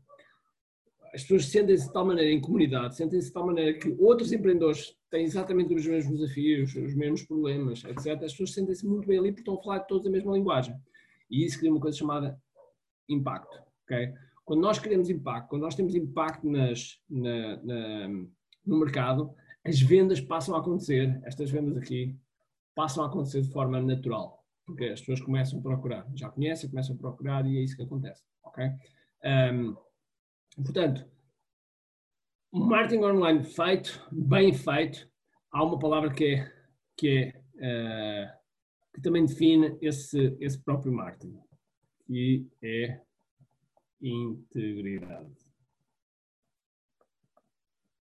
As 1.15 1.21
pessoas 1.21 1.45
sentem-se 1.45 1.87
de 1.87 1.93
tal 1.93 2.05
maneira 2.05 2.29
em 2.29 2.41
comunidade, 2.41 2.97
sentem-se 2.97 3.27
de 3.27 3.33
tal 3.33 3.45
maneira 3.45 3.79
que 3.79 3.95
outros 3.97 4.33
empreendedores 4.33 4.97
têm 5.09 5.23
exatamente 5.23 5.73
os 5.73 5.87
mesmos 5.87 6.19
desafios, 6.19 6.75
os 6.75 6.93
mesmos 6.93 7.23
problemas, 7.23 7.85
etc. 7.85 8.21
As 8.21 8.33
pessoas 8.33 8.51
sentem-se 8.51 8.85
muito 8.85 9.07
bem 9.07 9.17
ali 9.17 9.31
porque 9.31 9.39
estão 9.39 9.57
a 9.57 9.63
falar 9.63 9.79
todos 9.79 10.05
a 10.05 10.09
mesma 10.09 10.33
linguagem. 10.33 10.75
E 11.31 11.45
isso 11.45 11.57
cria 11.57 11.71
uma 11.71 11.79
coisa 11.79 11.97
chamada 11.97 12.37
impacto. 13.07 13.57
Okay? 13.85 14.13
Quando 14.43 14.59
nós 14.59 14.77
queremos 14.77 15.09
impacto, 15.09 15.47
quando 15.47 15.61
nós 15.61 15.73
temos 15.73 15.95
impacto 15.95 16.49
nas, 16.49 16.99
na, 17.09 17.63
na, 17.63 18.07
no 18.65 18.77
mercado, 18.77 19.33
as 19.63 19.79
vendas 19.79 20.19
passam 20.19 20.53
a 20.53 20.59
acontecer, 20.59 21.17
estas 21.23 21.49
vendas 21.49 21.77
aqui, 21.77 22.13
passam 22.75 23.05
a 23.05 23.07
acontecer 23.07 23.39
de 23.41 23.49
forma 23.53 23.79
natural, 23.79 24.43
porque 24.65 24.83
as 24.83 24.99
pessoas 24.99 25.21
começam 25.21 25.59
a 25.59 25.61
procurar, 25.61 26.05
já 26.13 26.27
conhecem, 26.27 26.69
começam 26.69 26.93
a 26.93 26.99
procurar 26.99 27.45
e 27.47 27.57
é 27.57 27.61
isso 27.61 27.77
que 27.77 27.83
acontece, 27.83 28.21
ok? 28.43 28.69
Um, 29.23 29.77
portanto, 30.63 31.05
marketing 32.51 33.03
online 33.03 33.43
feito, 33.43 34.05
bem 34.11 34.53
feito, 34.53 35.09
há 35.51 35.63
uma 35.63 35.79
palavra 35.79 36.11
que 36.11 36.35
é, 36.35 36.51
que 36.97 37.09
é 37.09 37.41
uh, 37.55 38.45
que 38.93 39.01
também 39.01 39.25
define 39.25 39.77
esse, 39.81 40.37
esse 40.39 40.57
próprio 40.57 40.93
marketing, 40.93 41.37
e 42.09 42.47
é 42.61 43.01
integridade. 44.01 45.35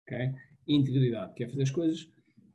Ok? 0.02 0.34
Integridade, 0.68 1.34
que 1.34 1.44
é 1.44 1.48
fazer 1.48 1.62
as 1.62 1.70
coisas 1.70 2.10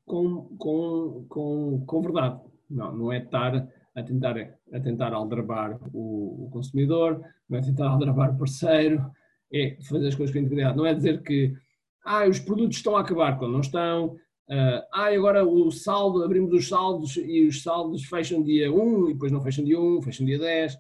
com, 0.06 0.56
com, 0.58 1.26
com, 1.28 1.84
com 1.86 2.02
verdade. 2.02 2.42
Não, 2.70 2.96
não 2.96 3.12
é 3.12 3.24
estar 3.24 3.68
a 3.96 4.04
tentar, 4.04 4.38
a 4.72 4.80
tentar 4.80 5.14
aldrabar 5.14 5.80
o, 5.94 6.46
o 6.46 6.50
consumidor, 6.52 7.26
não 7.50 7.58
é 7.58 7.62
tentar 7.62 7.90
aldrabar 7.90 8.36
o 8.36 8.38
parceiro, 8.38 9.12
é 9.52 9.78
fazer 9.82 10.08
as 10.08 10.16
coisas 10.16 10.34
com 10.34 10.40
integridade. 10.40 10.78
Não 10.78 10.86
é 10.86 10.94
dizer 10.94 11.22
que 11.22 11.56
ah, 12.04 12.28
os 12.28 12.40
produtos 12.40 12.78
estão 12.78 12.96
a 12.96 13.02
acabar 13.02 13.38
quando 13.38 13.54
não 13.54 13.62
estão, 13.62 14.18
ah, 14.50 14.88
agora 14.92 15.46
o 15.46 15.72
saldo, 15.72 16.24
abrimos 16.24 16.54
os 16.54 16.68
saldos 16.68 17.18
e 17.18 17.46
os 17.46 17.62
saldos 17.62 18.06
fecham 18.06 18.44
dia 18.44 18.72
1 18.72 19.10
e 19.10 19.14
depois 19.14 19.32
não 19.32 19.42
fecham 19.42 19.64
dia 19.64 19.80
1, 19.80 20.02
fecham 20.02 20.26
dia 20.26 20.40
10 20.40 20.78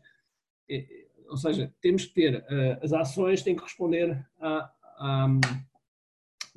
ou 1.30 1.38
seja, 1.38 1.74
temos 1.82 2.06
que 2.06 2.14
ter, 2.14 2.38
uh, 2.38 2.84
as 2.84 2.94
ações 2.94 3.42
têm 3.42 3.56
que 3.56 3.64
responder 3.64 4.26
a, 4.40 4.72
a 5.00 5.28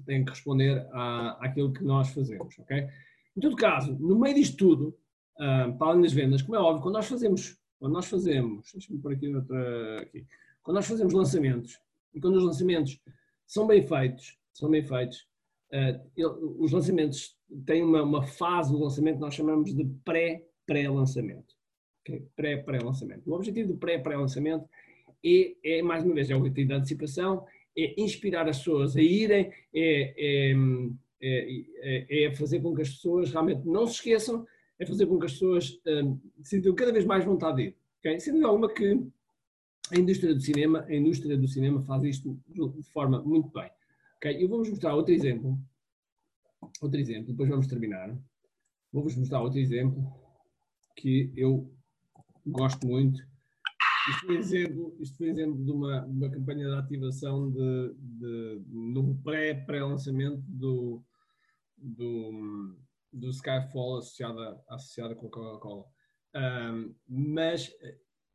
têm 0.07 0.25
que 0.25 0.31
responder 0.31 0.87
à, 0.93 1.45
àquilo 1.45 1.73
que 1.73 1.85
nós 1.85 2.09
fazemos, 2.09 2.59
ok? 2.59 2.89
Em 3.37 3.41
todo 3.41 3.55
caso, 3.55 3.95
no 3.99 4.19
meio 4.19 4.35
disto 4.35 4.57
tudo, 4.57 4.97
uh, 5.37 5.77
para 5.77 5.89
além 5.89 6.03
das 6.03 6.13
vendas, 6.13 6.43
como 6.43 6.57
é 6.57 6.59
óbvio, 6.59 6.83
quando 6.83 6.95
nós 6.95 7.07
fazemos, 7.07 7.59
quando 7.79 7.93
nós 7.93 8.07
fazemos, 8.07 8.71
deixa-me 8.73 8.99
por 8.99 9.13
aqui 9.13 9.35
outra, 9.35 10.01
aqui, 10.01 10.27
quando 10.63 10.77
nós 10.77 10.87
fazemos 10.87 11.13
lançamentos, 11.13 11.79
e 12.15 12.21
quando 12.21 12.37
os 12.37 12.45
lançamentos 12.45 13.01
são 13.47 13.67
bem 13.67 13.83
feitos, 13.83 14.39
são 14.53 14.71
bem 14.71 14.83
feitos, 14.83 15.27
uh, 15.73 16.01
ele, 16.17 16.29
os 16.59 16.73
lançamentos 16.73 17.37
têm 17.67 17.83
uma, 17.83 18.03
uma 18.03 18.23
fase 18.23 18.73
do 18.73 18.79
lançamento 18.79 19.17
que 19.17 19.21
nós 19.21 19.35
chamamos 19.35 19.75
de 19.75 19.85
pré-pré-lançamento 20.05 21.61
pré-pré-lançamento. 22.37 23.31
O 23.31 23.35
objetivo 23.35 23.73
do 23.73 23.79
pré-pré-lançamento 23.79 24.69
é, 25.25 25.55
é, 25.63 25.83
mais 25.83 26.05
uma 26.05 26.15
vez, 26.15 26.31
é 26.31 26.35
o 26.35 26.39
objetivo 26.39 26.69
da 26.71 26.77
antecipação, 26.77 27.45
é 27.77 28.01
inspirar 28.01 28.49
as 28.49 28.59
pessoas 28.59 28.97
a 28.97 29.03
irem, 29.03 29.53
é, 29.75 30.15
é, 30.17 30.55
é, 31.23 32.25
é 32.25 32.35
fazer 32.35 32.61
com 32.61 32.75
que 32.75 32.83
as 32.83 32.91
pessoas 32.91 33.31
realmente 33.31 33.67
não 33.67 33.87
se 33.87 33.95
esqueçam, 33.95 34.47
é 34.79 34.87
fazer 34.87 35.07
com 35.07 35.19
que 35.19 35.27
as 35.27 35.33
pessoas 35.33 35.79
um, 35.87 36.19
sintam 36.43 36.75
cada 36.75 36.93
vez 36.93 37.05
mais 37.05 37.25
vontade 37.25 37.59
de 37.59 37.63
ir. 37.65 37.77
Okay? 37.99 38.19
Sendo 38.19 38.47
alguma 38.47 38.73
que 38.73 38.99
a 39.93 39.99
indústria 39.99 40.35
do 40.35 40.41
cinema, 40.41 40.85
a 40.89 40.95
indústria 40.95 41.37
do 41.37 41.49
cinema 41.49 41.83
faz 41.83 42.05
isto 42.05 42.39
de 42.49 42.83
forma 42.93 43.23
muito 43.23 43.51
bem. 43.51 43.71
Okay? 44.17 44.43
Eu 44.43 44.49
vou-vos 44.49 44.69
mostrar 44.69 44.95
outro 44.95 45.13
exemplo, 45.13 45.59
outro 46.81 46.99
exemplo, 46.99 47.33
depois 47.33 47.49
vamos 47.49 47.67
terminar. 47.67 48.17
Vou-vos 48.93 49.17
mostrar 49.17 49.41
outro 49.41 49.59
exemplo 49.59 50.13
que 50.97 51.33
eu 51.37 51.73
gosto 52.47 52.87
muito. 52.87 53.21
Isto 54.09 54.27
foi 54.27 54.37
exemplo, 54.37 54.97
isto 55.01 55.17
foi 55.17 55.29
exemplo 55.29 55.65
de, 55.65 55.71
uma, 55.71 56.05
uma 56.07 56.31
campanha 56.31 56.67
de 56.67 56.75
ativação 56.75 57.51
de, 57.51 57.95
de, 57.99 58.63
no 58.69 59.15
pré-pré-lançamento 59.23 60.43
do, 60.49 61.03
do, 61.77 62.77
do 63.13 63.31
Skyfall 63.31 63.99
associada, 63.99 64.63
associada 64.69 65.15
com 65.15 65.27
a 65.27 65.31
Coca-Cola. 65.31 65.85
Um, 66.35 66.95
mas 67.09 67.71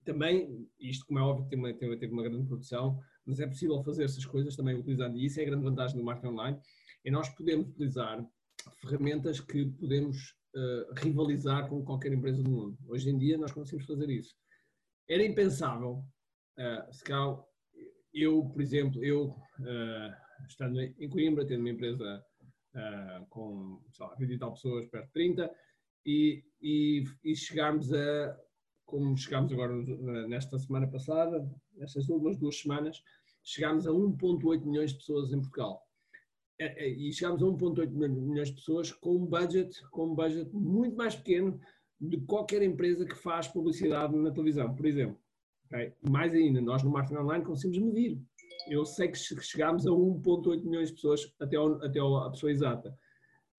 também, 0.05 0.69
isto 0.79 1.05
como 1.05 1.19
é 1.19 1.21
óbvio, 1.21 1.47
tem 1.49 1.59
uma, 1.59 1.73
tem, 1.73 1.97
teve 1.97 2.13
uma 2.13 2.23
grande 2.23 2.47
produção, 2.47 2.99
mas 3.25 3.39
é 3.39 3.47
possível 3.47 3.83
fazer 3.83 4.03
essas 4.03 4.25
coisas 4.25 4.55
também 4.55 4.75
utilizando, 4.75 5.17
e 5.17 5.25
isso 5.25 5.39
é 5.39 5.43
a 5.43 5.47
grande 5.47 5.63
vantagem 5.63 5.97
do 5.97 6.03
marketing 6.03 6.33
online, 6.33 6.59
é 7.03 7.11
nós 7.11 7.29
podemos 7.29 7.67
utilizar 7.69 8.25
ferramentas 8.81 9.39
que 9.39 9.65
podemos 9.65 10.35
uh, 10.55 10.93
rivalizar 10.95 11.67
com 11.67 11.83
qualquer 11.83 12.13
empresa 12.13 12.41
do 12.41 12.49
mundo. 12.49 12.77
Hoje 12.87 13.09
em 13.09 13.17
dia 13.17 13.37
nós 13.37 13.51
conseguimos 13.51 13.85
fazer 13.85 14.09
isso. 14.09 14.35
Era 15.09 15.23
impensável, 15.23 16.03
uh, 16.57 16.93
se 16.93 17.03
calhar, 17.03 17.37
eu, 18.13 18.45
por 18.45 18.61
exemplo, 18.61 19.03
eu 19.03 19.27
uh, 19.59 20.45
estando 20.47 20.79
em 20.79 21.09
Coimbra, 21.09 21.45
tendo 21.45 21.61
uma 21.61 21.69
empresa 21.69 22.23
com, 23.29 23.81
sei 23.93 24.05
lá, 24.05 24.15
20 24.15 24.31
e 24.31 24.37
tal 24.37 24.51
pessoas, 24.51 24.85
perto 24.87 25.05
de 25.05 25.13
30, 25.13 25.49
e, 26.05 26.43
e, 26.61 27.05
e 27.23 27.33
chegarmos 27.33 27.93
a, 27.93 28.37
como 28.85 29.17
chegámos 29.17 29.51
agora 29.51 29.73
nesta 30.27 30.57
semana 30.57 30.87
passada, 30.87 31.45
nestas 31.75 32.07
últimas 32.09 32.37
duas 32.37 32.59
semanas, 32.59 33.01
chegámos 33.43 33.87
a 33.87 33.91
1,8 33.91 34.65
milhões 34.65 34.91
de 34.91 34.97
pessoas 34.97 35.31
em 35.31 35.39
Portugal. 35.39 35.81
É, 36.57 36.85
é, 36.85 36.89
e 36.89 37.11
chegámos 37.11 37.43
a 37.43 37.45
1,8 37.45 37.89
milhões 37.89 38.49
de 38.49 38.55
pessoas 38.55 38.91
com 38.91 39.15
um 39.15 39.25
budget, 39.25 39.81
com 39.89 40.11
um 40.11 40.15
budget 40.15 40.49
muito 40.53 40.95
mais 40.95 41.15
pequeno 41.15 41.59
de 41.99 42.17
qualquer 42.21 42.61
empresa 42.61 43.05
que 43.05 43.15
faz 43.15 43.47
publicidade 43.47 44.15
na 44.15 44.31
televisão, 44.31 44.73
por 44.73 44.85
exemplo. 44.85 45.17
Okay? 45.67 45.93
Mais 46.09 46.33
ainda, 46.33 46.61
nós 46.61 46.83
no 46.83 46.91
marketing 46.91 47.21
online 47.21 47.43
conseguimos 47.43 47.93
medir. 47.93 48.21
Eu 48.67 48.85
sei 48.85 49.09
que 49.09 49.17
chegámos 49.17 49.85
a 49.85 49.91
1,8 49.91 50.63
milhões 50.63 50.89
de 50.89 50.95
pessoas 50.95 51.33
até, 51.39 51.55
ao, 51.55 51.73
até 51.83 51.99
a 51.99 52.29
pessoa 52.29 52.51
exata. 52.51 52.97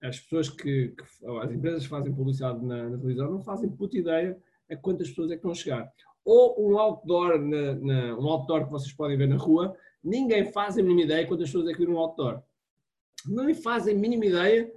As 0.02 0.20
pessoas 0.20 0.48
que, 0.48 0.88
que 0.88 1.26
as 1.42 1.50
empresas 1.50 1.84
que 1.84 1.88
fazem 1.88 2.14
publicidade 2.14 2.64
na, 2.64 2.90
na, 2.90 2.98
televisão 2.98 3.30
não 3.30 3.42
fazem 3.42 3.70
puta 3.70 3.96
ideia 3.96 4.40
a 4.70 4.76
quantas 4.76 5.08
pessoas 5.08 5.30
é 5.30 5.36
que 5.36 5.42
vão 5.42 5.54
chegar. 5.54 5.90
Ou 6.24 6.70
um 6.70 6.78
outdoor, 6.78 7.38
na, 7.38 7.74
na, 7.74 8.18
um 8.18 8.26
outdoor 8.28 8.64
que 8.66 8.72
vocês 8.72 8.92
podem 8.92 9.16
ver 9.16 9.28
na 9.28 9.36
rua, 9.36 9.76
ninguém 10.02 10.50
faz 10.52 10.76
a 10.76 10.82
mínima 10.82 11.02
ideia 11.02 11.26
quantas 11.26 11.48
pessoas 11.48 11.68
é 11.68 11.72
que 11.72 11.78
viram 11.78 11.94
um 11.94 11.98
outdoor 11.98 12.42
não 13.28 13.52
fazem 13.54 13.94
a 13.94 13.98
mínima 13.98 14.26
ideia 14.26 14.72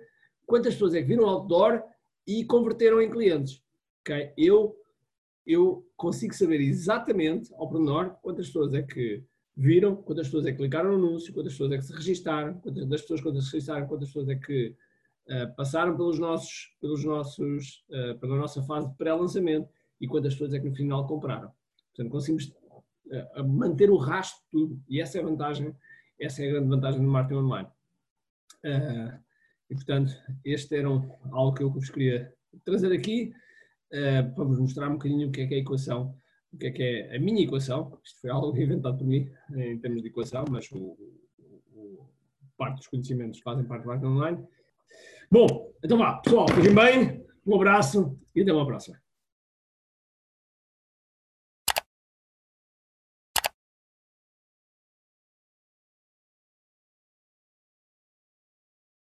quantas 0.46 0.74
pessoas 0.74 0.96
é 0.96 1.02
que 1.02 1.08
viram 1.08 1.28
outdoor 1.28 1.84
e 2.26 2.44
converteram 2.46 3.02
em 3.02 3.10
clientes. 3.10 3.64
Okay? 4.02 4.34
Eu, 4.38 4.76
eu 5.46 5.88
consigo 5.96 6.34
saber 6.34 6.60
exatamente, 6.62 7.54
ao 7.54 7.70
pormenor, 7.70 8.16
quantas 8.22 8.48
pessoas 8.48 8.74
é 8.74 8.82
que 8.82 9.24
viram, 9.56 9.96
quantas 9.96 10.28
pessoas 10.28 10.46
é 10.46 10.52
que 10.52 10.58
clicaram 10.58 10.98
no 10.98 11.08
anúncio, 11.08 11.34
quantas 11.34 11.54
pessoas 11.54 11.72
é 11.72 11.78
que 11.78 11.84
se 11.84 11.94
registaram, 11.94 12.60
quantas 12.60 12.88
das 12.88 13.02
pessoas 13.02 13.22
quantas 13.22 13.46
se 13.46 13.54
registaram, 13.54 13.88
quantas 13.88 14.08
pessoas 14.08 14.30
é 14.30 14.36
que 14.36 14.76
uh, 15.28 15.56
passaram 15.56 15.96
pelos 15.96 16.18
nossos, 16.18 16.76
pelos 16.80 17.04
nossos, 17.04 17.86
uh, 17.90 18.18
pela 18.20 18.38
nossa 18.38 18.64
fase 18.64 18.90
de 18.90 18.96
pré-lançamento 18.96 19.70
e 20.00 20.08
quantas 20.08 20.34
pessoas 20.34 20.54
é 20.54 20.60
que 20.60 20.70
no 20.70 20.76
final 20.76 21.06
compraram. 21.08 21.52
Portanto, 21.96 22.12
conseguimos 22.12 22.46
uh, 22.46 23.48
manter 23.48 23.90
o 23.90 23.98
rastro 23.98 24.42
de 24.44 24.50
tudo 24.52 24.84
e 24.88 25.02
essa 25.02 25.18
é 25.18 25.22
a 25.22 25.26
vantagem, 25.26 25.76
essa 26.20 26.44
é 26.44 26.48
a 26.48 26.52
grande 26.52 26.70
vantagem 26.70 27.02
do 27.02 27.08
marketing 27.08 27.42
online. 27.42 27.68
Uh, 28.64 29.20
e, 29.70 29.76
portanto, 29.76 30.12
este 30.44 30.76
era 30.76 30.90
um, 30.90 31.12
algo 31.32 31.56
que 31.56 31.64
eu 31.64 31.70
vos 31.70 31.90
queria 31.90 32.34
trazer 32.64 32.92
aqui 32.92 33.34
uh, 33.92 34.34
para 34.34 34.44
vos 34.44 34.60
mostrar 34.60 34.90
um 34.90 34.94
bocadinho 34.94 35.28
o 35.28 35.32
que 35.32 35.42
é 35.42 35.48
que 35.48 35.54
é 35.54 35.58
a 35.58 35.62
equação, 35.62 36.16
o 36.52 36.58
que 36.58 36.68
é 36.68 36.72
que 36.72 36.84
é 36.84 37.16
a 37.16 37.20
minha 37.20 37.44
equação. 37.44 38.00
Isto 38.04 38.22
foi 38.22 38.30
algo 38.30 38.56
inventado 38.58 38.98
por 38.98 39.06
mim 39.06 39.30
em 39.56 39.78
termos 39.80 40.02
de 40.02 40.10
equação, 40.10 40.46
mas 40.50 40.70
o, 40.72 40.98
o 41.74 42.10
parte 42.58 42.78
dos 42.78 42.88
conhecimentos 42.88 43.40
fazem 43.40 43.66
parte 43.66 43.84
do 43.84 43.88
marketing 43.88 44.12
online. 44.12 44.48
Bom, 45.32 45.72
então 45.84 45.98
vá, 45.98 46.18
pessoal, 46.18 46.48
fiquem 46.50 46.74
bem, 46.74 47.26
um 47.46 47.56
abraço 47.56 48.20
e 48.36 48.42
até 48.42 48.52
uma 48.52 48.66
próxima. 48.66 49.00